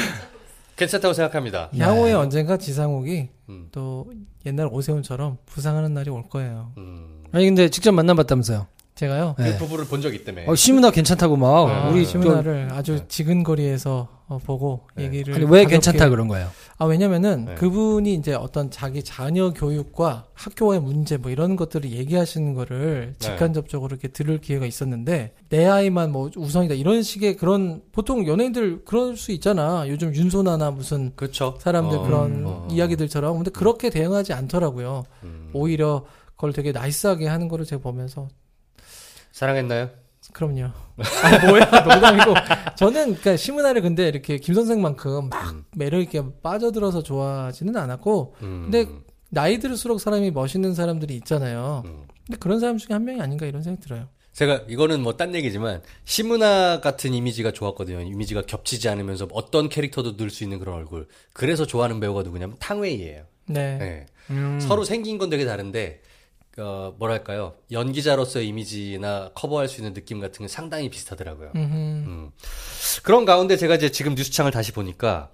[0.75, 1.69] 괜찮다고 생각합니다.
[1.77, 3.67] 향후에 언젠가 지상욱이 음.
[3.71, 4.07] 또
[4.45, 6.71] 옛날 오세훈처럼 부상하는 날이 올 거예요.
[6.77, 7.23] 음.
[7.31, 8.67] 아니 근데 직접 만나봤다면서요.
[8.95, 9.35] 제가요.
[9.39, 9.53] 네.
[9.53, 10.43] 그 부부를 본 적이 있다며.
[10.47, 11.91] 어, 시문화 괜찮다고 막 네.
[11.91, 15.05] 우리 시문화를 또- 아주 지근거리에서 어, 보고 네.
[15.05, 16.47] 얘기를 아니, 왜 가볍게- 괜찮다 그런 거예요?
[16.77, 17.55] 아 왜냐면은 네.
[17.55, 23.27] 그분이 이제 어떤 자기 자녀 교육과 학교의 문제 뭐 이런 것들을 얘기하시는 거를 네.
[23.27, 29.17] 직간접적으로 이렇게 들을 기회가 있었는데 내 아이만 뭐 우선이다 이런 식의 그런 보통 연예인들 그럴
[29.17, 31.55] 수 있잖아 요즘 윤소나나 무슨 그렇죠.
[31.59, 32.67] 사람들 어, 그런 어.
[32.71, 35.49] 이야기들처럼 근데 그렇게 대응하지 않더라고요 음.
[35.53, 38.27] 오히려 그걸 되게 나이스하게 하는 거를 제가 보면서
[39.33, 39.89] 사랑했나요?
[40.31, 40.63] 그럼요.
[40.63, 42.33] 아, 뭐야, 농담이고.
[42.77, 48.69] 저는, 그니까, 시문화를 근데 이렇게 김 선생만큼 막 매력 있게 빠져들어서 좋아하지는 않았고, 음.
[48.71, 48.89] 근데
[49.29, 51.81] 나이 들수록 사람이 멋있는 사람들이 있잖아요.
[51.85, 52.03] 음.
[52.25, 54.07] 근데 그런 사람 중에 한 명이 아닌가 이런 생각이 들어요.
[54.31, 58.01] 제가 이거는 뭐 딴 얘기지만 시문화 같은 이미지가 좋았거든요.
[58.01, 61.07] 이미지가 겹치지 않으면서 어떤 캐릭터도 넣을 수 있는 그런 얼굴.
[61.33, 63.25] 그래서 좋아하는 배우가 누구냐면 탕웨이예요.
[63.47, 63.77] 네.
[63.77, 64.05] 네.
[64.29, 64.59] 음.
[64.61, 66.01] 서로 생긴 건 되게 다른데
[66.57, 71.51] 어, 뭐랄까요 연기자로서의 이미지나 커버할 수 있는 느낌 같은 게 상당히 비슷하더라고요.
[71.55, 72.31] 음.
[73.03, 75.31] 그런 가운데 제가 이제 지금 뉴스창을 다시 보니까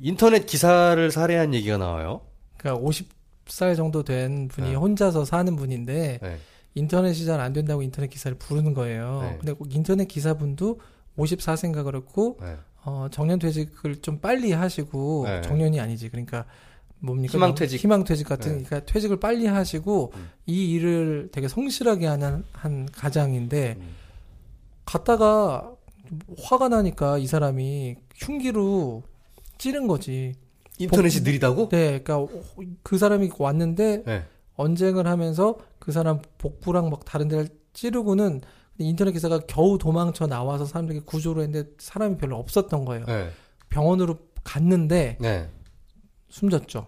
[0.00, 2.20] 인터넷 기사를 살해한 얘기가 나와요.
[2.58, 4.74] 그러니까 50살 정도 된 분이 네.
[4.74, 6.38] 혼자서 사는 분인데, 네.
[6.74, 9.20] 인터넷이 잘 안 된다고 인터넷 기사를 부르는 거예요.
[9.22, 9.36] 네.
[9.38, 10.80] 근데 꼭 인터넷 기사분도
[11.16, 12.56] 54세인가 그렇고, 네.
[12.84, 15.40] 어, 정년 퇴직을 좀 빨리 하시고, 네.
[15.42, 16.10] 정년이 아니지.
[16.10, 16.44] 그러니까,
[17.00, 17.32] 뭡니까?
[17.32, 17.80] 희망퇴직.
[17.80, 18.64] 희망퇴직 같은, 네.
[18.64, 20.30] 그러니까 퇴직을 빨리 하시고, 음.
[20.46, 23.88] 이 일을 되게 성실하게 하는, 한 가장인데, 음.
[24.84, 25.72] 갔다가
[26.42, 29.02] 화가 나니까 이 사람이 흉기로
[29.58, 30.34] 찌른 거지.
[30.78, 31.68] 인터넷이 복- 느리다고?
[31.68, 32.32] 네, 그러니까
[32.82, 34.24] 그 사람이 왔는데, 네.
[34.56, 38.40] 언쟁을 하면서 그 사람 복부랑 막 다른 데를 찌르고는
[38.78, 43.04] 인터넷 기사가 겨우 도망쳐 나와서 사람들에게 구조를 했는데 사람이 별로 없었던 거예요.
[43.06, 43.30] 네.
[43.68, 45.48] 병원으로 갔는데 네.
[46.28, 46.86] 숨졌죠.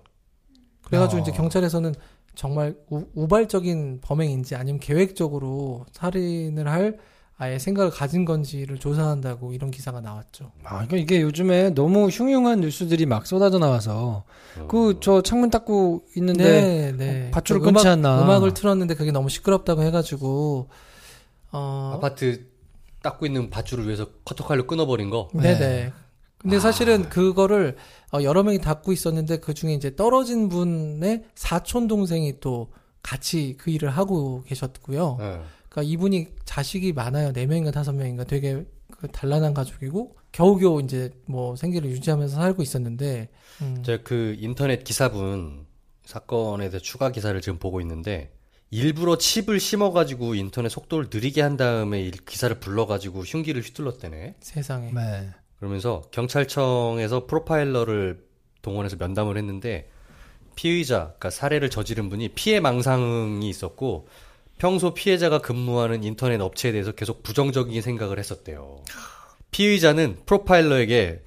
[0.83, 1.23] 그래가지고 어.
[1.23, 1.95] 이제 경찰에서는
[2.35, 6.99] 정말 우, 발적인 범행인지 아니면 계획적으로 살인을 할
[7.41, 10.51] 아예 생각을 가진 건지를 조사한다고 이런 기사가 나왔죠.
[10.65, 14.25] 아, 그러니까 이게 요즘에 너무 흉흉한 뉴스들이 막 쏟아져 나와서
[14.67, 17.31] 그저 창문 닦고 있는데 네, 네.
[17.31, 18.23] 밧줄을 그 끊지 음악, 않나.
[18.23, 20.69] 음악을 틀었는데 그게 너무 시끄럽다고 해가지고
[21.53, 22.47] 어, 아파트
[23.03, 25.29] 닦고 있는 밧줄을 위해서 커터칼로 끊어버린 거.
[25.33, 25.93] 네네.
[26.39, 27.77] 근데 사실은 그거를
[28.13, 32.73] 어, 여러 명이 닦고 있었는데 그 중에 이제 떨어진 분의 사촌 동생이 또
[33.03, 35.17] 같이 그 일을 하고 계셨고요.
[35.19, 35.41] 네.
[35.69, 37.33] 그러니까 이분이 자식이 많아요.
[37.33, 43.29] 네 명인가 다섯 명인가 되게 그 단란한 가족이고 겨우겨우 이제 뭐 생계를 유지하면서 살고 있었는데
[43.63, 43.83] 음.
[43.83, 45.67] 제가 그 인터넷 기사분
[46.05, 48.33] 사건에 대해 추가 기사를 지금 보고 있는데
[48.71, 54.37] 일부러 칩을 심어가지고 인터넷 속도를 느리게 한 다음에 이 기사를 불러가지고 흉기를 휘둘렀대네.
[54.41, 54.93] 세상에.
[54.93, 55.31] 네.
[55.59, 58.25] 그러면서 경찰청에서 프로파일러를
[58.63, 59.91] 동원해서 면담을 했는데
[60.55, 64.09] 피의자, 그러니까 살해를 저지른 분이 피해 망상이 있었고
[64.59, 68.83] 평소 피해자가 근무하는 인터넷 업체에 대해서 계속 부정적인 생각을 했었대요.
[69.53, 71.23] 피의자는 프로파일러에게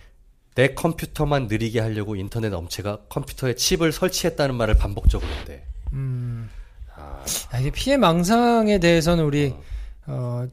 [0.56, 5.64] 내 컴퓨터만 느리게 하려고 인터넷 업체가 컴퓨터에 칩을 설치했다는 말을 반복적으로 했대.
[5.94, 6.50] 음.
[6.96, 7.24] 아,
[7.60, 9.64] 이게 피해 망상에 대해서는 우리 어,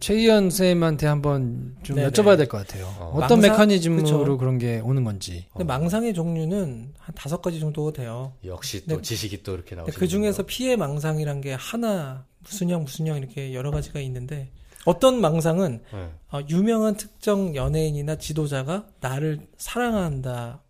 [0.00, 2.10] 최희연 쌤한테 한번 좀 네네.
[2.10, 2.86] 여쭤봐야 될 것 같아요.
[3.00, 3.18] 어.
[3.28, 3.52] 떤 망상?
[3.52, 4.38] 메커니즘으로 그쵸.
[4.38, 5.46] 그런 게 오는 건지.
[5.52, 8.32] 근데 망상의 종류는 한 다섯 가지 정도가 돼요.
[8.44, 9.02] 역시 또 네.
[9.02, 13.54] 지식이 또 이렇게 나오시는 그 중에서 피해 망상이란 게 하나 무슨 형 무슨 형 이렇게
[13.54, 14.50] 여러 가지가 있는데
[14.84, 16.10] 어떤 망상은 네.
[16.30, 20.60] 어, 유명한 특정 연예인이나 지도자가 나를 사랑한다라고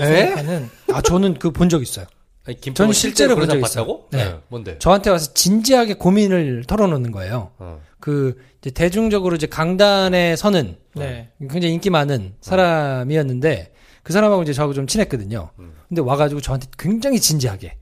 [0.00, 0.04] 에?
[0.06, 2.06] 생각하는 아, 저는 그 본 적 있어요.
[2.46, 4.00] 아니, 저는 실제로 본 그런 적적 있어요.
[4.10, 4.24] 네.
[4.24, 4.40] 네.
[4.48, 4.78] 뭔데?
[4.78, 7.52] 저한테 와서 진지하게 고민을 털어놓는 거예요.
[7.58, 7.80] 어.
[8.00, 11.30] 그 이제 대중적으로 이제 강단에 서는 네.
[11.40, 15.50] 굉장히 인기 많은 사람이었는데 그 사람하고 이제 저하고 좀 친했거든요.
[15.88, 17.78] 근데 와가지고 저한테 굉장히 진지하게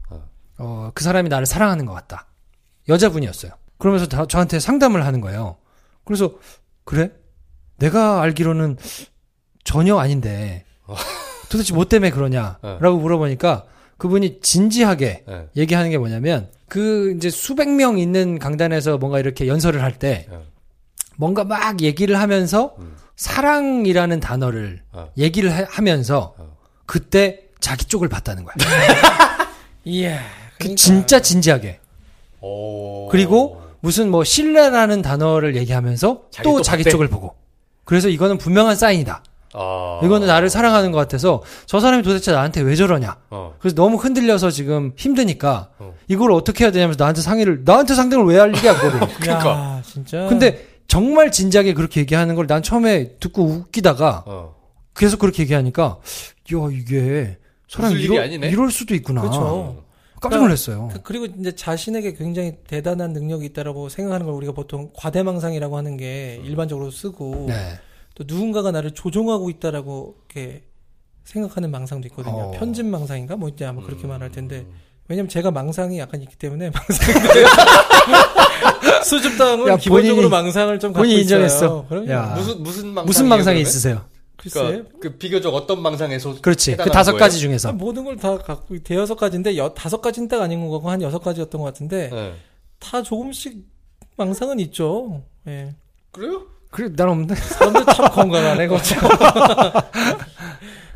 [0.59, 2.29] 어, 그 사람이 나를 사랑하는 것 같다.
[2.89, 3.51] 여자분이었어요.
[3.79, 5.57] 그러면서 다- 저한테 상담을 하는 거예요.
[6.05, 6.35] 그래서
[6.85, 7.11] 그래?
[7.79, 8.77] 내가 알기로는
[9.65, 10.65] 전혀 아닌데
[11.51, 13.65] 도대체 뭐 때문에 그러냐라고 물어보니까
[14.03, 15.47] 그분이 진지하게 네.
[15.57, 20.39] 얘기하는 게 뭐냐면 그 이제 수백 명 있는 강단에서 뭔가 이렇게 연설을 할때 네.
[21.17, 22.75] 뭔가 막 얘기를 하면서
[23.15, 25.09] 사랑이라는 단어를 어.
[25.17, 26.35] 얘기를 하- 하면서
[26.85, 28.57] 그때 자기 쪽을 봤다는 거야.
[29.85, 30.19] 이야.
[30.59, 31.79] 그 진짜 진지하게.
[32.41, 33.07] 오.
[33.09, 36.83] 그리고 무슨 뭐 신뢰라는 단어를 얘기하면서 자기 또 또 자기.
[36.83, 37.37] 쪽을 보고.
[37.85, 39.23] 그래서 이거는 분명한 사인이다.
[39.55, 40.01] 아.
[40.03, 43.17] 이거는 나를 사랑하는 것 같아서 저 사람이 도대체 나한테 왜 저러냐.
[43.31, 43.55] 어.
[43.59, 45.71] 그래서 너무 흔들려서 지금 힘드니까
[46.09, 49.09] 이걸 어떻게 해야 되냐면서 나한테 상의를 나한테 상담을 왜할 일이야 그거를.
[49.21, 49.51] 그러니까.
[49.51, 50.27] 야, 진짜.
[50.29, 54.55] 근데 정말 진지하게 그렇게 얘기하는 걸 난 처음에 듣고 웃기다가 어.
[54.95, 55.99] 계속 그렇게 얘기하니까
[56.55, 57.39] 야 이게
[57.69, 58.49] 사람이 일이 이러, 아니네?
[58.51, 59.23] 이럴 수도 있구나.
[59.23, 59.83] 그렇죠.
[60.21, 60.89] 깜짝 놀랐어요.
[60.93, 66.41] 그- 그리고 이제 자신에게 굉장히 대단한 능력이 있다라고 생각하는 걸 우리가 보통 과대망상이라고 하는 게
[66.45, 67.79] 일반적으로 쓰고 네.
[68.15, 70.65] 또 누군가가 나를 조종하고 있다라고 이렇게
[71.25, 72.35] 생각하는 망상도 있거든요.
[72.35, 72.51] 어.
[72.53, 73.87] 편집 망상인가 뭐 이제 아마 음.
[73.87, 74.67] 그렇게 말할 텐데
[75.09, 77.15] 왜냐면 제가 망상이 약간 있기 때문에 망상
[79.05, 81.23] 수줍당은 야, 기본적으로 본인이- 망상을 좀 갖고 본인이.
[81.23, 81.87] 인정했어.
[81.89, 82.11] 그럼요.
[82.11, 82.35] 야.
[82.37, 84.05] 무슨 무슨 망상 무슨 망상이 있으세요?
[84.37, 86.77] 글쎄 그러니까 그 비교적 어떤 망상에서 그렇지.
[86.77, 87.21] 그 다섯 거예요?
[87.21, 87.69] 가지 중에서.
[87.69, 91.19] 아, 모든 걸 다 갖고 대여섯 가지인데 여, 다섯 가지는 딱 아닌 거고 한 여섯
[91.21, 92.35] 가지였던 것 같은데 네.
[92.81, 93.59] 다 조금씩
[94.17, 95.23] 망상은 있죠.
[95.47, 95.75] 예.
[96.11, 96.43] 그래요?
[96.73, 97.35] 그래 난 없는데.
[97.37, 98.97] 사람들 참 건강하네, 그렇죠.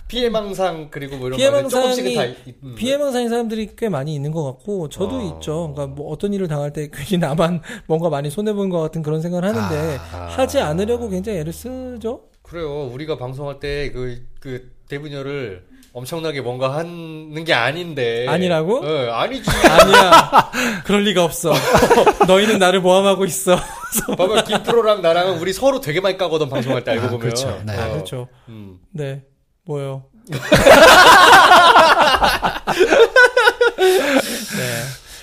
[0.09, 2.75] 피해 망상 그리고 뭐 이런 피해 거는 조금씩은 망상이 다 있- 음.
[2.77, 5.23] 피해 망상인 사람들이 꽤 많이 있는 것 같고 저도 어.
[5.37, 5.73] 있죠.
[5.75, 9.21] 그러니까 뭐 어떤 일을 당할 때 괜히 나만 뭔가 많이 손해 본 것 같은 그런
[9.21, 10.27] 생각을 하는데 아.
[10.31, 12.23] 하지 않으려고 굉장히 애를 쓰죠.
[12.43, 12.89] 그래요.
[12.93, 15.65] 우리가 방송할 때 그 그 대분열을
[15.97, 18.83] 엄청나게 뭔가 하는 게 아닌데 아니라고?
[18.85, 19.49] 예, 아니지.
[19.67, 20.51] 아니야.
[20.85, 21.55] 그럴 리가 없어.
[22.29, 23.57] 너희는 나를 모함하고 있어.
[24.19, 27.21] 봐봐 김프로랑 나랑은 우리 서로 되게 많이 까거든 방송할 때 알고 아, 보면.
[27.21, 27.63] 그렇죠.
[27.65, 27.73] 네.
[27.73, 27.93] 아, 어.
[27.95, 28.29] 그렇죠.
[28.51, 28.79] 음.
[28.91, 29.23] 네.
[29.65, 30.05] 뭐요?
[30.27, 30.39] 네.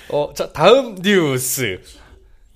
[0.08, 1.80] 어, 자 다음 뉴스.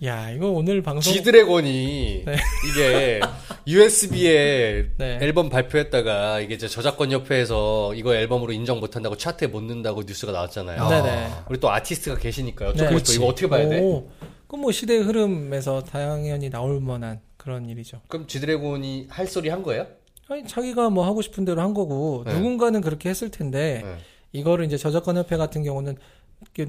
[0.04, 2.36] 야, 이거 오늘 방송 지드래곤이 네.
[2.70, 3.20] 이게
[3.66, 5.18] USB에 네.
[5.20, 10.88] 앨범 발표했다가 이게 이제 저작권 협회에서 이거 앨범으로 인정 못한다고 차트에 못 넣는다고 뉴스가 나왔잖아요.
[10.88, 11.30] 네네.
[11.50, 12.74] 우리 또 아티스트가 계시니까요.
[12.74, 12.88] 네.
[12.88, 13.80] 또 이거 어떻게 봐야 돼?
[13.80, 14.08] 오,
[14.46, 18.00] 그뭐 시대의 흐름에서 당연히 나올 만한 그런 일이죠.
[18.06, 19.88] 그럼 지드래곤이 할 소리 한 거예요?
[20.28, 22.34] 아니 자기가 뭐 하고 싶은 대로 한 거고 네.
[22.34, 23.96] 누군가는 그렇게 했을 텐데 네.
[24.30, 25.96] 이거를 이제 저작권 협회 같은 경우는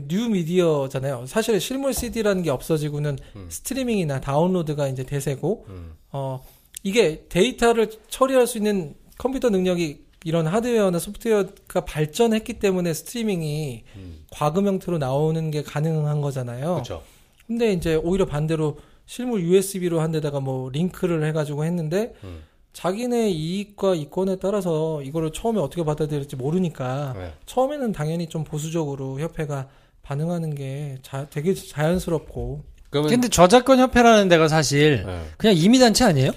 [0.08, 1.26] 뉴미디어잖아요.
[1.28, 3.18] 사실 실물 CD라는 게 없어지고는
[3.50, 5.94] 스트리밍이나 다운로드가 이제 대세고 음.
[6.12, 6.42] 어
[6.84, 13.84] 이게 데이터를 처리할 수 있는 컴퓨터 능력이 이런 하드웨어나 소프트웨어가 발전했기 때문에 스트리밍이
[14.32, 16.74] 과금 형태로 나오는 게 가능한 거잖아요.
[16.74, 17.04] 그렇죠.
[17.48, 22.44] 근데 이제 오히려 반대로 실물 USB로 한 데다가 뭐 링크를 해가지고 했는데 음.
[22.74, 27.34] 자기네 이익과 이권에 따라서 이거를 처음에 어떻게 받아들일지 모르니까 네.
[27.46, 29.68] 처음에는 당연히 좀 보수적으로 협회가
[30.04, 35.26] 반응하는 게 자, 되게 자연스럽고 그러면 근데 저작권 협회라는 데가 사실 네.
[35.38, 36.32] 그냥 임의단체 아니에요?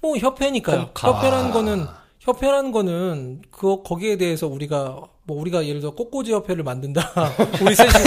[0.00, 0.90] 뭐 협회니까요.
[0.96, 1.86] 협회라는 거는
[2.32, 7.10] 협회라는 거는 그 거기에 대해서 우리가 뭐 우리가 예를 들어 꽃꽂이 협회를 만든다.
[7.62, 7.98] 우리 셋이서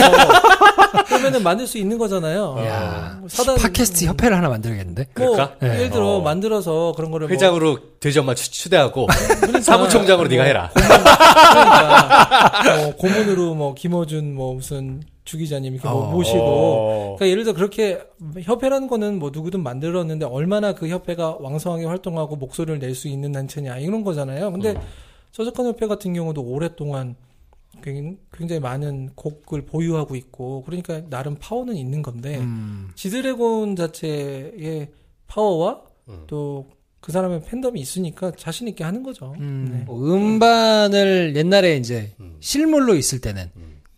[1.08, 2.56] 그러면은 만들 수 있는 거잖아요.
[2.66, 5.08] 야, 뭐 사단 팟캐스트 협회를 하나 만들어야겠는데.
[5.18, 5.56] 뭐 그럴까?
[5.60, 5.74] 네.
[5.76, 6.22] 예를 들어 어.
[6.22, 9.08] 만들어서 그런 거를 뭐 회장으로 대전만 추- 추대하고
[9.38, 10.70] 그러니까 사무총장으로 네가 뭐 해라.
[10.74, 16.12] 그러니까 뭐 고문으로 뭐 김어준 뭐 무슨 주 기자님 이렇게 뭐 어.
[16.12, 18.02] 모시고 그러니까 예를 들어 그렇게
[18.42, 23.78] 협회라는 거는 뭐 누구든 만들었는데 얼마나 그 협회가 왕성하게 활동하고 목소리를 낼 수 있는 단체냐
[23.78, 24.52] 이런 거잖아요.
[24.52, 24.76] 근데
[25.32, 27.16] 저작권 협회 같은 경우도 오랫동안
[27.82, 32.90] 굉- 굉장히 많은 곡을 보유하고 있고 그러니까 나름 파워는 있는 건데 음.
[32.96, 34.90] 지드래곤 자체의
[35.28, 36.24] 파워와 음.
[36.28, 39.34] 또그 사람의 팬덤이 있으니까 자신 있게 하는 거죠.
[39.40, 39.84] 네.
[39.86, 42.36] 뭐 음반을 옛날에 이제 음.
[42.42, 43.50] 실물로 있을 때는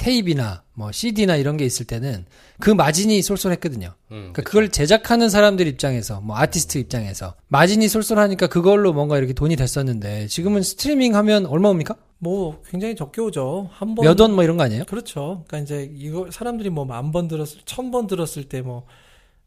[0.03, 2.25] 테이프나 뭐 CD나 이런 게 있을 때는
[2.59, 3.87] 그 마진이 쏠쏠했거든요.
[4.11, 9.55] 음, 그러니까 그걸 제작하는 사람들 입장에서 뭐 아티스트 입장에서 마진이 쏠쏠하니까 그걸로 뭔가 이렇게 돈이
[9.55, 11.95] 됐었는데 지금은 스트리밍 하면 얼마 옵니까?
[12.19, 13.69] 뭐 굉장히 적게 오죠.
[13.71, 14.05] 한 번.
[14.05, 14.83] 몇 원 뭐 이런 거 아니에요?
[14.85, 15.43] 그렇죠.
[15.47, 18.85] 그러니까 이제 이거 사람들이 뭐 만 번 들었을, 천 번 들었을 때 뭐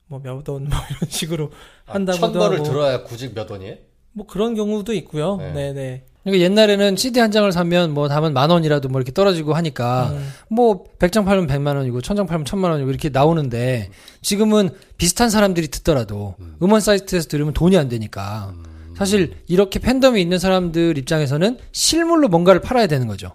[0.08, 1.50] 뭐몇원뭐 이런 식으로
[1.84, 2.64] 한다고 천 번을 하고.
[2.68, 3.76] 들어야 굳이 몇 원이에요?
[4.12, 5.36] 뭐 그런 경우도 있고요.
[5.36, 5.52] 네.
[5.52, 6.04] 네, 네.
[6.26, 10.28] 그러니까 옛날에는 CD 한 장을 사면 뭐 담은 만 원이라도 뭐 이렇게 떨어지고 하니까 음.
[10.50, 13.90] 뭐 100장 팔면 100만 원이고 1000장 팔면 1000만 원이고 이렇게 나오는데
[14.22, 16.56] 지금은 비슷한 사람들이 듣더라도 음.
[16.58, 18.52] 원 사이트에서 들으면 돈이 안 되니까
[18.96, 23.30] 사실 이렇게 팬덤이 있는 사람들 입장에서는 실물로 뭔가를 팔아야 되는 거죠.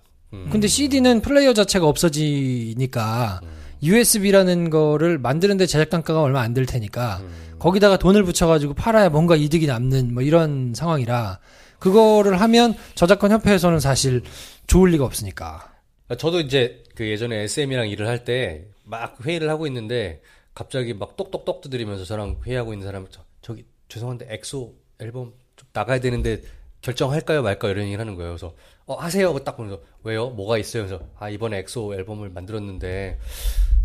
[0.51, 3.41] 근데 CD는 플레이어 자체가 없어지니까
[3.83, 7.21] USB라는 거를 만드는데 제작 단가가 얼마 안 들 테니까
[7.59, 11.39] 거기다가 돈을 붙여가지고 팔아야 뭔가 이득이 남는 뭐 이런 상황이라
[11.81, 14.23] 그거를 하면 저작권 협회에서는 사실
[14.67, 15.69] 좋을 리가 없으니까.
[16.17, 20.21] 저도 이제 그 예전에 SM이랑 일을 할 때 막 회의를 하고 있는데
[20.53, 25.99] 갑자기 막 똑똑똑 두드리면서 저랑 회의하고 있는 사람 저, 저기 죄송한데 엑소 앨범 좀 나가야
[26.01, 26.41] 되는데
[26.81, 28.31] 결정할까요 말까요 이런 얘기를 하는 거예요.
[28.31, 28.53] 그래서
[28.85, 30.29] 어 하세요 하고 딱 보면서 왜요?
[30.31, 30.85] 뭐가 있어요?
[30.85, 33.17] 그래서 아 이번에 엑소 앨범을 만들었는데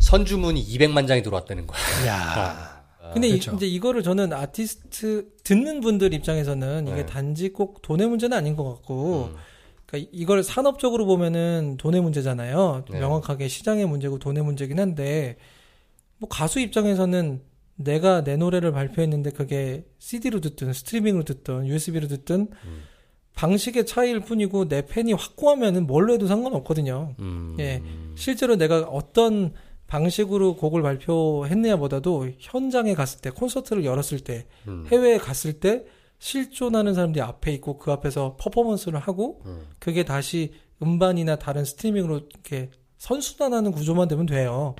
[0.00, 1.66] 선주문이 200만 장이 들어왔다는.
[2.06, 2.74] 야.
[3.14, 3.54] 근데 이- 그렇죠.
[3.56, 7.06] 이 제 이거를 저는 아티스트 듣는 분들 입장에서는 이게 네.
[7.06, 9.36] 단지 꼭 돈의 문제는 아닌 것 같고 음.
[9.86, 12.84] 그러니까 이걸 산업적으로 보면은 돈의 문제잖아요.
[12.90, 12.98] 네.
[12.98, 15.36] 명확하게 시장의 문제고 돈의 문제긴 한데
[16.18, 17.40] 뭐 가수 입장에서는
[17.76, 22.82] 내가 내 노래를 발표했는데 그게 CD로 듣든 스트리밍으로 듣든 USB로 듣든 음.
[23.34, 27.14] 방식의 차이일 뿐이고 내 팬이 확고하면은 뭘로 해도 상관없거든요.
[27.18, 27.54] 음.
[27.60, 27.82] 예.
[28.14, 29.52] 실제로 내가 어떤
[29.86, 34.86] 방식으로 곡을 발표했느냐보다도 현장에 갔을 때 콘서트를 열었을 때 음.
[34.90, 35.84] 해외에 갔을 때
[36.18, 39.66] 실존하는 사람들이 앞에 있고 그 앞에서 퍼포먼스를 하고 음.
[39.78, 44.74] 그게 다시 음반이나 다른 스트리밍으로 이렇게 선순환하는 구조만 되면 돼요.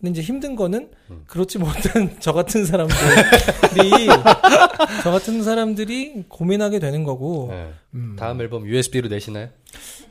[0.00, 1.24] 근데 이제 힘든 거는 음.
[1.26, 4.06] 그렇지 못한 저 같은 사람들이
[5.02, 7.70] 저 같은 사람들이 고민하게 되는 거고 네.
[7.94, 8.16] 음.
[8.18, 9.48] 다음 앨범 USB로 내시나요?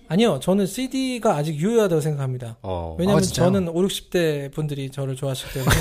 [0.07, 2.57] 아니요 저는 CD가 아직 유효하다고 생각합니다.
[2.61, 2.95] 어.
[2.99, 3.25] 왜냐면 아?
[3.25, 5.75] 저는 5, 60대 분들이 저를 좋아하시기 때문에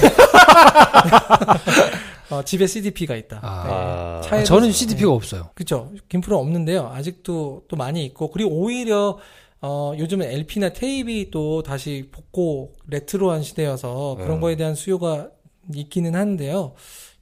[2.31, 3.41] 어, 집에 CDP가 있다.
[3.43, 4.21] 아.
[4.23, 4.29] 네.
[4.29, 5.51] 차에도- 저는 CDP가 없어요.
[5.55, 5.93] 그죠.
[6.09, 6.91] 김프로 없는데요.
[6.95, 9.19] 아직도 또 많이 있고 그리고 오히려
[9.61, 14.41] 어, 요즘은 LP나 테이프이 또 다시 복고 레트로한 시대여서 그런 음.
[14.41, 15.31] 거에 대한 수요가
[15.75, 16.75] 있기는 한데요.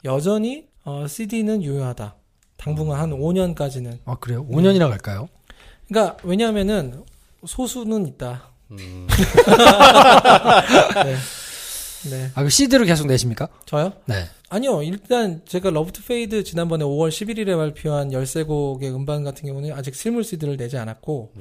[0.04, 2.16] 여전히 어, CD는 유효하다.
[2.56, 3.98] 당분간 한 5년까지는.
[4.04, 4.46] 아 그래요?
[4.48, 5.28] 5년이나 갈까요?
[5.88, 7.04] 그러니까 왜냐하면은
[7.46, 8.50] 소수는 있다.
[8.72, 9.06] 음.
[11.04, 11.16] 네.
[12.10, 12.30] 네.
[12.34, 13.48] 아, 그 CD를 계속 내십니까?
[13.64, 13.92] 저요?
[14.06, 14.26] 네.
[14.48, 14.82] 아니요.
[14.82, 20.22] 일단 제가 Love to Fade 지난번에 5월 11일에 발표한 13곡의 음반 같은 경우는 아직 실물
[20.22, 21.32] CD를 내지 않았고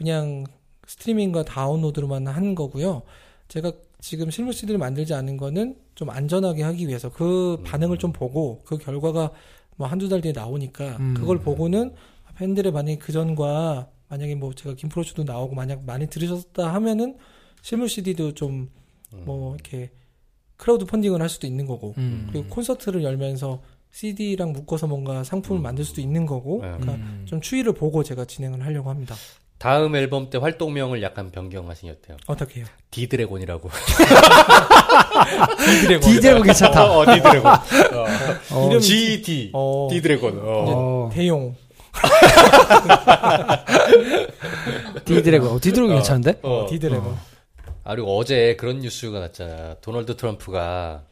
[0.00, 0.44] 그냥
[0.86, 3.02] 스트리밍과 다운로드로만 한 거고요.
[3.48, 8.62] 제가 지금 실물 CD를 만들지 않은 거는 좀 안전하게 하기 위해서 그 반응을 좀 보고
[8.64, 9.30] 그 결과가
[9.76, 11.14] 뭐 한두 달 뒤에 나오니까 음.
[11.14, 11.94] 그걸 보고는
[12.36, 17.18] 팬들의 반응이 그 전과 만약에 뭐 제가 김프로쇼도 나오고 만약 많이 들으셨다 하면은
[17.62, 18.70] 실물 CD도 좀
[19.12, 19.90] 뭐 이렇게
[20.56, 22.28] 크라우드 펀딩을 할 수도 있는 거고 음.
[22.30, 26.68] 그리고 콘서트를 열면서 CD랑 묶어서 뭔가 상품을 만들 수도 있는 거고 네.
[26.78, 27.22] 그러니까 음.
[27.26, 29.14] 좀 추이를 보고 제가 진행을 하려고 합니다.
[29.60, 32.16] 다음 앨범 때 활동명을 약간 변경하신 것 같아요.
[32.26, 32.66] 어떻게 해요?
[32.90, 33.68] 디드래곤이라고.
[35.58, 36.10] 디드래곤.
[36.10, 36.90] 디드래곤 괜찮다.
[36.90, 37.52] 어, 디드래곤.
[37.52, 37.58] 어.
[38.52, 39.50] 어, 이름이 GD.
[39.52, 39.88] 어.
[39.90, 40.38] 디드래곤.
[40.38, 40.42] 어.
[40.42, 41.54] 어, 대용.
[45.04, 45.48] 디드래곤.
[45.50, 46.38] 어, 디드래곤 괜찮은데?
[46.40, 46.66] 어.
[46.70, 47.14] 디드래곤.
[47.84, 49.74] 아, 그리고 어제 그런 뉴스가 났잖아.
[49.82, 51.02] 도널드 트럼프가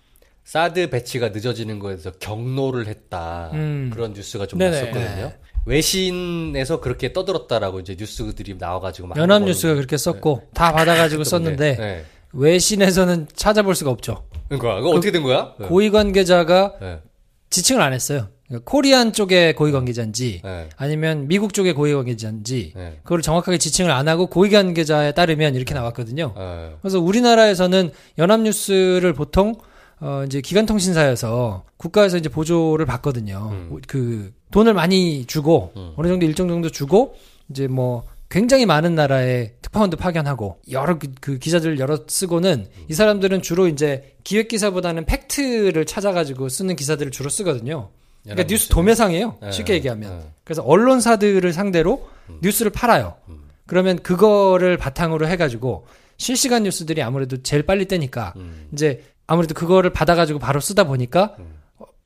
[0.44, 3.50] 사드 배치가 늦어지는 거에서 격노를 했다.
[3.52, 3.90] 음.
[3.92, 4.70] 그런 뉴스가 좀 네네.
[4.70, 5.32] 났었거든요.
[5.66, 12.04] 외신에서 그렇게 떠들었다라고 이제 뉴스들이 나와가지고 막 연합뉴스가 그렇게 썼고 다 받아가지고 썼는데 네.
[12.32, 14.24] 외신에서는 찾아볼 수가 없죠.
[14.48, 15.54] 그러니까 그거 어떻게 된 거야?
[15.58, 15.66] 네.
[15.66, 17.00] 고위 관계자가 네.
[17.50, 18.28] 지칭을 안 했어요.
[18.46, 20.68] 그러니까 코리안 쪽의 고위 관계자인지 네.
[20.76, 23.00] 아니면 미국 쪽의 고위 관계자인지 네.
[23.02, 26.34] 그걸 정확하게 지칭을 안 하고 고위 관계자에 따르면 이렇게 나왔거든요.
[26.36, 26.74] 네.
[26.80, 29.54] 그래서 우리나라에서는 연합뉴스를 보통
[30.00, 33.50] 어 이제 기관통신사에서 국가에서 이제 보조를 받거든요.
[33.52, 33.80] 음.
[33.86, 37.16] 그 돈을 많이 주고 어느 정도 일정 정도 주고
[37.50, 43.42] 이제 뭐 굉장히 많은 나라에 특파원도 파견하고 여러 그, 그 기자들 여러 쓰고는 이 사람들은
[43.42, 47.90] 주로 이제 기획 기사보다는 팩트를 찾아가지고 쓰는 기사들을 주로 쓰거든요.
[48.22, 48.46] 그러니까.
[48.46, 49.38] 뉴스 도매상이에요.
[49.40, 49.52] 네.
[49.52, 50.18] 쉽게 얘기하면.
[50.18, 50.26] 네.
[50.44, 52.38] 그래서 언론사들을 상대로 음.
[52.42, 53.14] 뉴스를 팔아요.
[53.66, 58.68] 그러면 그거를 바탕으로 해가지고 실시간 뉴스들이 아무래도 제일 빨리 뜨니까 음.
[58.72, 61.46] 이제 아무래도 그거를 받아가지고 바로 쓰다 보니까 어,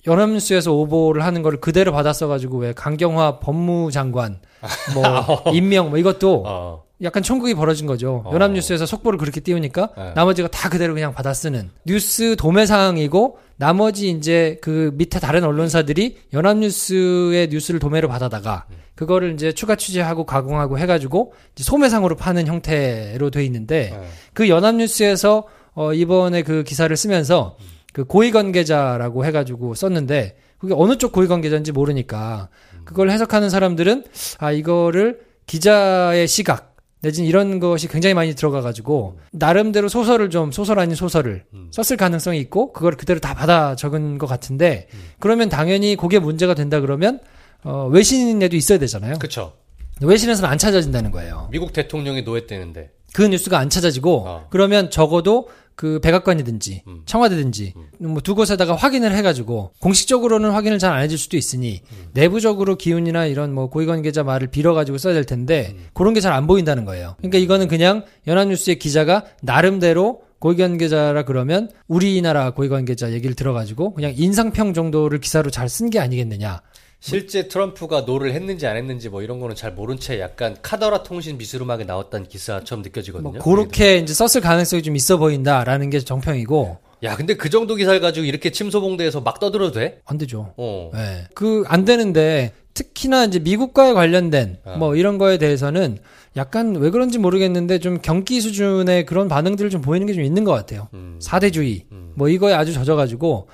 [0.07, 4.41] 연합뉴스에서 오보를 하는 거를 그대로 받아 써가지고 왜 강경화 법무장관
[4.95, 6.85] 뭐 임명 뭐 이것도 어.
[7.03, 8.25] 약간 촌극이 벌어진 거죠.
[8.33, 10.13] 연합뉴스에서 속보를 그렇게 띄우니까 네.
[10.15, 17.49] 나머지가 다 그대로 그냥 받아 쓰는 뉴스 도매상이고 나머지 이제 그 밑에 다른 언론사들이 연합뉴스의
[17.49, 24.09] 뉴스를 도매로 받아다가 그거를 이제 추가 취재하고 가공하고 해가지고 소매상으로 파는 형태로 돼 있는데 네.
[24.33, 27.57] 그 연합뉴스에서 어 이번에 그 기사를 쓰면서
[27.93, 32.49] 그 고위 관계자라고 해가지고 썼는데 그게 어느 쪽 고위 관계자인지 모르니까
[32.85, 34.05] 그걸 해석하는 사람들은
[34.39, 40.95] 아 이거를 기자의 시각 내지는 이런 것이 굉장히 많이 들어가가지고 나름대로 소설을 좀 소설 아닌
[40.95, 46.55] 소설을 썼을 가능성이 있고 그걸 그대로 다 받아 적은 것 같은데 그러면 당연히 그게 문제가
[46.55, 47.19] 된다 그러면
[47.65, 49.19] 어, 외신에도 있어야 되잖아요.
[49.19, 49.53] 그쵸.
[50.01, 51.49] 외신에서는 안 찾아진다는 거예요.
[51.53, 52.91] 미국 대통령이 노예 때는데.
[53.13, 54.47] 그 뉴스가 안 찾아지고 어.
[54.51, 57.03] 그러면 적어도 그 백악관이든지 음.
[57.07, 61.83] 청와대든지 뭐두 곳에다가 확인을 해가지고 공식적으로는 확인을 잘 안 해줄 수도 있으니
[62.13, 66.85] 내부적으로 기운이나 이런 뭐 고위관계자 말을 빌어가지고 써야 될 텐데 그런 게 잘 안 보인다는
[66.85, 67.15] 거예요.
[67.19, 75.21] 그러니까 이거는 그냥 연합뉴스의 기자가 나름대로 고위관계자라 그러면 우리나라 고위관계자 얘기를 들어가지고 그냥 인상평 정도를
[75.21, 76.61] 기사로 잘 쓴 게 아니겠느냐.
[77.03, 81.37] 실제 트럼프가 노를 했는지 안 했는지 뭐 이런 거는 잘 모른 채 약간 카더라 통신
[81.37, 83.33] 비스름하게 나왔다는 기사처럼 느껴지거든요.
[83.33, 87.99] 뭐 그렇게 이제 썼을 가능성이 좀 있어 보인다라는 게 정평이고 야, 근데 그 정도 기사를
[88.01, 90.01] 가지고 이렇게 침소봉대해서 막 떠들어도 돼?
[90.05, 90.55] 안 되죠.
[90.57, 90.91] 어.
[90.95, 91.25] 네.
[91.35, 94.77] 그 안 되는데 특히나 이제 미국과에 관련된 아.
[94.77, 95.99] 뭐 이런 거에 대해서는
[96.37, 100.53] 약간 왜 그런지 모르겠는데 좀 경기 수준의 그런 반응들을 좀 보이는 게 좀 있는 것
[100.53, 100.87] 같아요.
[100.95, 101.19] 음.
[101.21, 101.85] 사대주의
[102.15, 103.49] 뭐 이거에 아주 젖어가지고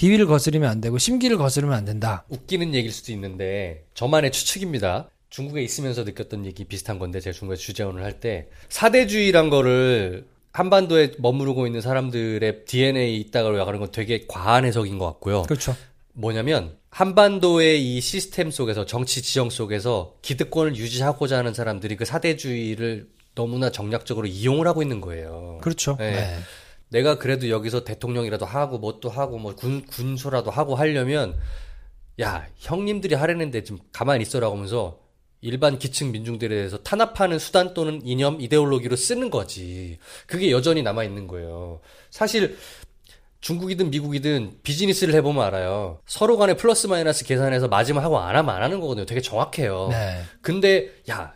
[0.00, 2.24] 비위를 거스르면 안 되고 심기를 거스르면 안 된다.
[2.30, 5.10] 웃기는 얘기일 수도 있는데 저만의 추측입니다.
[5.28, 11.66] 중국에 있으면서 느꼈던 얘기 비슷한 건데 제가 중국에 주재원을 할 때 사대주의란 거를 한반도에 머무르고
[11.66, 15.42] 있는 사람들의 DNA에 있다고 야가는 건 되게 과한 해석인 것 같고요.
[15.42, 15.76] 그렇죠.
[16.14, 23.70] 뭐냐면 한반도의 이 시스템 속에서 정치 지형 속에서 기득권을 유지하고자 하는 사람들이 그 사대주의를 너무나
[23.70, 25.58] 정략적으로 이용을 하고 있는 거예요.
[25.62, 25.96] 그렇죠.
[25.98, 26.10] 네.
[26.12, 26.38] 네.
[26.90, 31.36] 내가 그래도 여기서 대통령이라도 하고 뭣도 하고 뭐 군 군소라도 하고 하려면
[32.20, 34.98] 야 형님들이 하려는데 좀 가만히 있어라고 하면서
[35.40, 39.98] 일반 기층 민중들에 대해서 탄압하는 수단 또는 이념 이데올로기로 쓰는 거지.
[40.26, 41.80] 그게 여전히 남아 있는 거예요.
[42.10, 42.58] 사실
[43.40, 46.00] 중국이든 미국이든 비즈니스를 해보면 알아요.
[46.04, 49.06] 서로 간에 플러스 마이너스 계산해서 맞으면 하고 안 하면 안 하는 거거든요.
[49.06, 49.88] 되게 정확해요.
[49.90, 50.20] 네.
[50.42, 51.34] 근데 야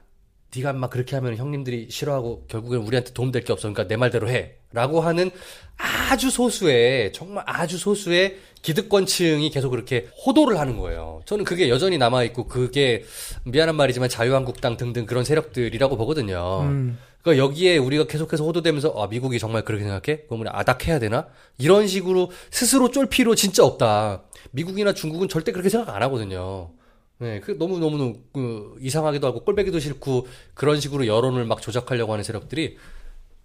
[0.57, 3.63] 네가 막 그렇게 하면 형님들이 싫어하고 결국엔 우리한테 도움 될 게 없어.
[3.69, 4.55] 그러니까 내 말대로 해.
[4.73, 5.31] 라고 하는
[5.77, 11.23] 아주 소수의 정말 아주 소수의 기득권층이 계속 그렇게 호도를 하는 거예요.
[11.27, 13.05] 저는 그게 여전히 남아 있고 그게
[13.45, 16.61] 미안한 말이지만 자유한국당 등등 그런 세력들이라고 보거든요.
[16.63, 16.99] 음.
[17.23, 20.23] 그러니까 여기에 우리가 계속해서 호도되면서 아 미국이 정말 그렇게 생각해?
[20.29, 21.27] 우리 아닥해야 되나?
[21.59, 24.23] 이런 식으로 스스로 쫄 필요 진짜 없다.
[24.51, 26.71] 미국이나 중국은 절대 그렇게 생각 안 하거든요.
[27.19, 32.25] 네, 그 너무 너무 그 이상하기도 하고 꼴배기도 싫고 그런 식으로 여론을 막 조작하려고 하는
[32.25, 32.77] 세력들이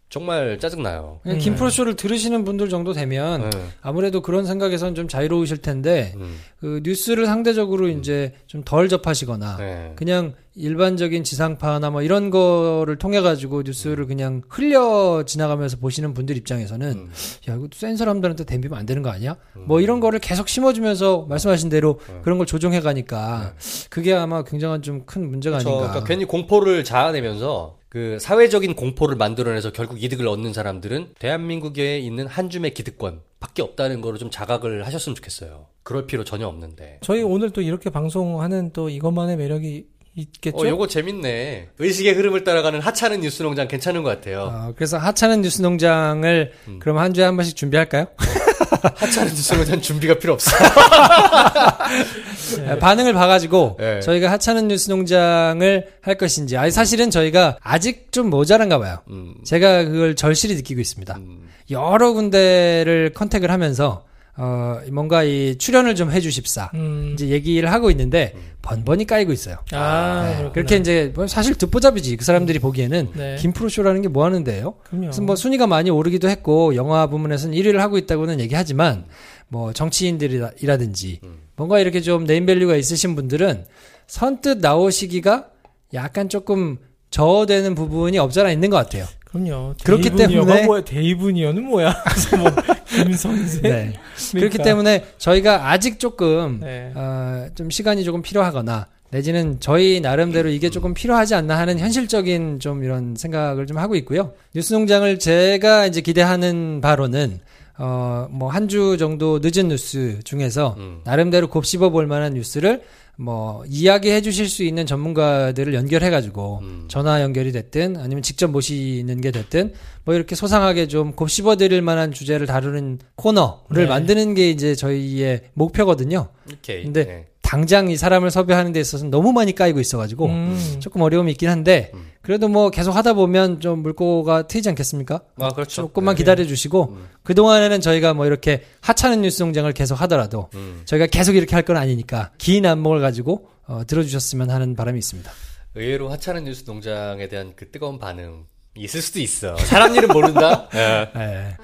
[0.09, 1.19] 정말 짜증나요.
[1.21, 3.59] 그냥 김프로쇼를 들으시는 분들 정도 되면 네.
[3.81, 6.39] 아무래도 그런 생각에선 좀 자유로우실 텐데 음.
[6.59, 9.93] 그 뉴스를 상대적으로 이제 좀 덜 접하시거나 네.
[9.95, 16.87] 그냥 일반적인 지상파나 뭐 이런 거를 통해 가지고 뉴스를 그냥 흘려 지나가면서 보시는 분들 입장에서는
[16.91, 17.09] 음.
[17.47, 19.37] 야 이거 센 사람들한테 댐비면 안 되는 거 아니야?
[19.53, 22.19] 뭐 이런 거를 계속 심어주면서 말씀하신 대로 네.
[22.23, 23.53] 그런 걸 조정해 가니까
[23.89, 25.69] 그게 아마 굉장한 좀 큰 문제가 그렇죠.
[25.69, 25.87] 아닌가.
[25.91, 32.49] 그러니까 괜히 공포를 자아내면서 그 사회적인 공포를 만들어내서 결국 이득을 얻는 사람들은 대한민국에 있는 한
[32.49, 35.65] 줌의 기득권 밖에 없다는 거를 좀 자각을 하셨으면 좋겠어요.
[35.81, 36.99] 그럴 필요 전혀 없는데.
[37.01, 40.57] 저희 오늘 또 이렇게 방송하는 또 이것만의 매력이 있겠죠?
[40.57, 41.69] 어, 요거 재밌네.
[41.79, 44.41] 의식의 흐름을 따라가는 하찮은 뉴스 농장 괜찮은 것 같아요.
[44.41, 46.79] 어, 그래서 하찮은 뉴스 농장을 음.
[46.79, 48.07] 그럼 한 주에 한 번씩 준비할까요?
[48.95, 50.51] 하찮은 뉴스 농장 준비가 필요 없어.
[52.57, 53.99] 네, 반응을 봐가지고 네.
[54.01, 58.97] 저희가 하찮은 뉴스 농장을 할 것인지 아니 사실은 저희가 아직 좀 모자란가 봐요.
[59.09, 59.35] 음.
[59.43, 61.15] 제가 그걸 절실히 느끼고 있습니다.
[61.17, 61.49] 음.
[61.71, 64.05] 여러 군데를 컨택을 하면서
[64.41, 66.71] 어, 뭔가 이 출연을 좀 해주십사.
[66.73, 67.11] 음.
[67.13, 69.57] 이제 얘기를 하고 있는데, 번번이 까이고 있어요.
[69.73, 70.49] 아, 네.
[70.53, 72.15] 그렇게 이제, 뭐 사실 듣보잡이지.
[72.15, 73.35] 그 사람들이 보기에는, 네.
[73.37, 74.75] 김프로쇼라는 게 뭐 하는데요?
[74.85, 75.07] 그럼요.
[75.07, 79.03] 그래서 뭐 순위가 많이 오르기도 했고, 영화 부문에서는 1위를 하고 있다고는 얘기하지만,
[79.49, 81.19] 뭐 정치인들이라든지,
[81.59, 83.65] 뭔가 이렇게 좀 네임밸류가 있으신 분들은
[84.07, 85.49] 선뜻 나오시기가
[85.93, 86.77] 약간 조금
[87.11, 89.05] 저어되는 부분이 없잖아 있는 것 같아요.
[89.25, 89.75] 그럼요.
[89.83, 90.85] 그렇기 때문에 뭐야?
[90.85, 91.93] 데이브니어는 뭐야?
[92.07, 92.51] 그래서 뭐
[92.87, 93.61] 김선생.
[93.61, 93.93] 네.
[94.31, 94.63] 그렇기 그러니까.
[94.63, 96.93] 때문에 저희가 아직 조금 네.
[96.95, 102.85] 어, 좀 시간이 조금 필요하거나 내지는 저희 나름대로 이게 조금 필요하지 않나 하는 현실적인 좀
[102.85, 104.31] 이런 생각을 좀 하고 있고요.
[104.55, 107.41] 뉴스농장을 제가 이제 기대하는 바로는
[107.81, 110.75] 어, 뭐 한 주 정도 늦은 뉴스 중에서
[111.05, 112.81] 나름대로 곱씹어 볼 만한 뉴스를
[113.15, 119.31] 뭐 이야기해 주실 수 있는 전문가들을 연결해 가지고 전화 연결이 됐든 아니면 직접 모시는 게
[119.31, 119.73] 됐든
[120.05, 123.85] 뭐 이렇게 소상하게 좀 곱씹어 드릴 만한 주제를 다루는 코너를 네.
[123.87, 126.27] 만드는 게 이제 저희의 목표거든요.
[126.51, 126.83] 오케이.
[126.83, 127.27] 근데 네.
[127.49, 130.75] 당장 이 사람을 섭외하는 데 있어서는 너무 많이 까이고 있어가지고 음.
[130.79, 131.91] 조금 어려움이 있긴 한데
[132.21, 135.21] 그래도 뭐 계속 하다 보면 좀 물꼬가 트이지 않겠습니까?
[135.39, 135.81] 아, 그렇죠.
[135.81, 136.19] 조금만 네.
[136.19, 140.83] 기다려 주시고 그 동안에는 저희가 뭐 이렇게 하찮은 뉴스 농장을 계속 하더라도 음.
[140.85, 145.31] 저희가 계속 이렇게 할 건 아니니까 긴 안목을 가지고 어, 들어주셨으면 하는 바람이 있습니다.
[145.73, 148.45] 의외로 하찮은 뉴스 농장에 대한 그 뜨거운 반응
[148.75, 149.55] 있을 수도 있어.
[149.57, 150.69] 사람 일은 모른다.
[150.75, 151.09] 예.
[151.17, 151.57] 네.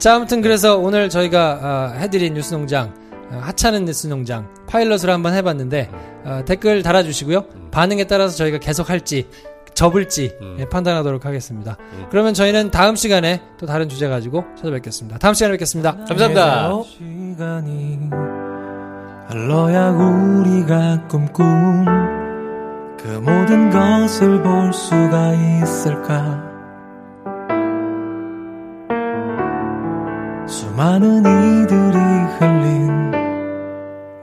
[0.00, 5.34] 자, 아무튼 그래서 오늘 저희가 어, 해드린 뉴스 농장, 어, 하찮은 뉴스 농장 파일럿으로 한번
[5.34, 5.90] 해봤는데
[6.24, 7.44] 어, 댓글 달아주시고요.
[7.70, 9.28] 반응에 따라서 저희가 계속 할지
[9.74, 11.76] 접을지 예, 판단하도록 하겠습니다.
[12.10, 15.18] 그러면 저희는 다음 시간에 또 다른 주제 가지고 찾아뵙겠습니다.
[15.18, 15.96] 다음 시간에 뵙겠습니다.
[16.08, 16.82] 감사합니다.
[16.84, 18.10] 시간이
[19.28, 21.84] 흘러야 우리가 꿈꾼
[22.96, 26.42] 그 모든 것을 볼 수가 있을까
[30.46, 31.98] 수많은 이들이
[32.38, 33.15] 흘린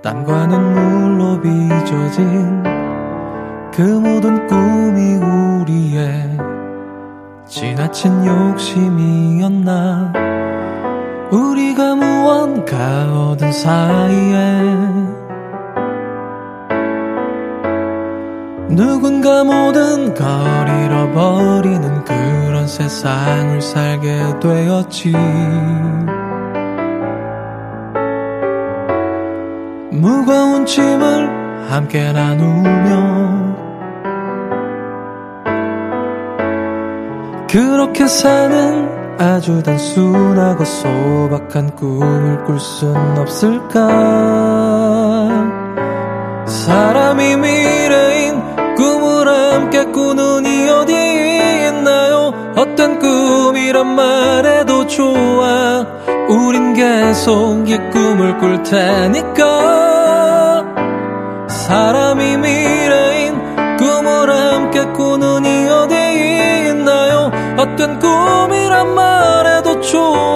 [0.04, 2.62] 땀과 눈물로 빚어진
[3.74, 6.38] 그 모든 꿈이 우리의
[7.48, 10.12] 지나친 욕심이었나?
[11.32, 14.62] 우리가 무언가 얻은 사이에
[18.68, 20.28] 누군가 모든 걸
[20.84, 25.14] 잃어버리는 그런 세상을 살게 되었지
[29.94, 33.54] 무거운 짐을 함께 나누며
[37.48, 38.90] 그렇게 사는
[39.20, 43.88] 아주 단순하고 소박한 꿈을 꿀 순 없을까?
[46.48, 48.42] 사람이 미래인
[48.76, 50.94] 꿈을 함께 꾸는 이 어디
[51.68, 52.34] 있나요?
[52.56, 55.86] 어떤 꿈이란 말해도 좋아.
[56.28, 59.83] 우린 계속 이 꿈을 꿀 테니까
[61.64, 65.96] 사람이 미래인 꿈을 함께 꾸는 이 어디
[66.70, 67.32] 있나요?
[67.58, 70.33] 어떤 꿈이란 말해도 좋아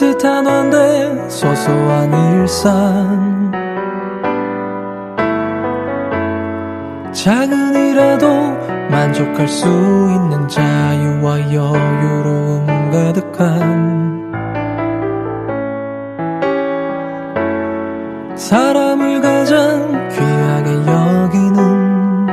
[0.00, 3.52] 따뜻한 원대 소소한 일상.
[7.12, 8.26] 작은 일에도
[8.90, 14.30] 만족할 수 있는 자유와 여유로움 가득한
[18.36, 22.26] 사람을 가장 귀하게 여기는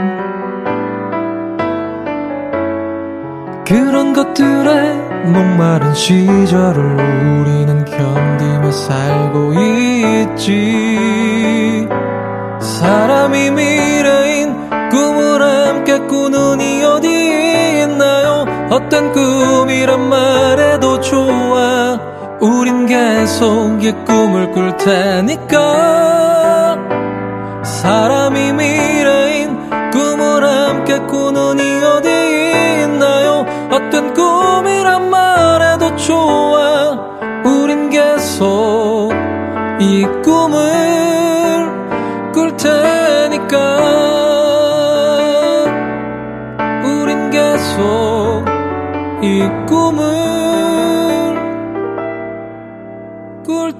[3.65, 4.93] 그런 것들에
[5.25, 9.53] 목마른 시절을 우리는 견디며 살고
[10.35, 11.87] 있지.
[12.59, 18.45] 사람이 미래인 꿈을 함께 꾸는 이 어디 있나요?
[18.69, 21.99] 어떤 꿈이란 말해도 좋아.
[22.39, 26.77] 우린 계속 이 꿈을 꿀 테니까.
[27.63, 29.57] 사람이 미래인
[29.91, 31.83] 꿈을 함께 꾸는 이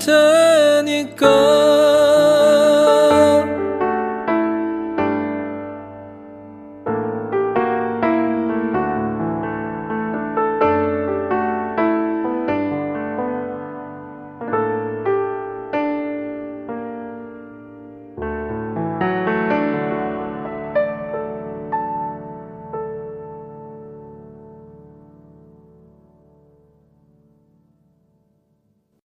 [0.08, 1.67] 테니까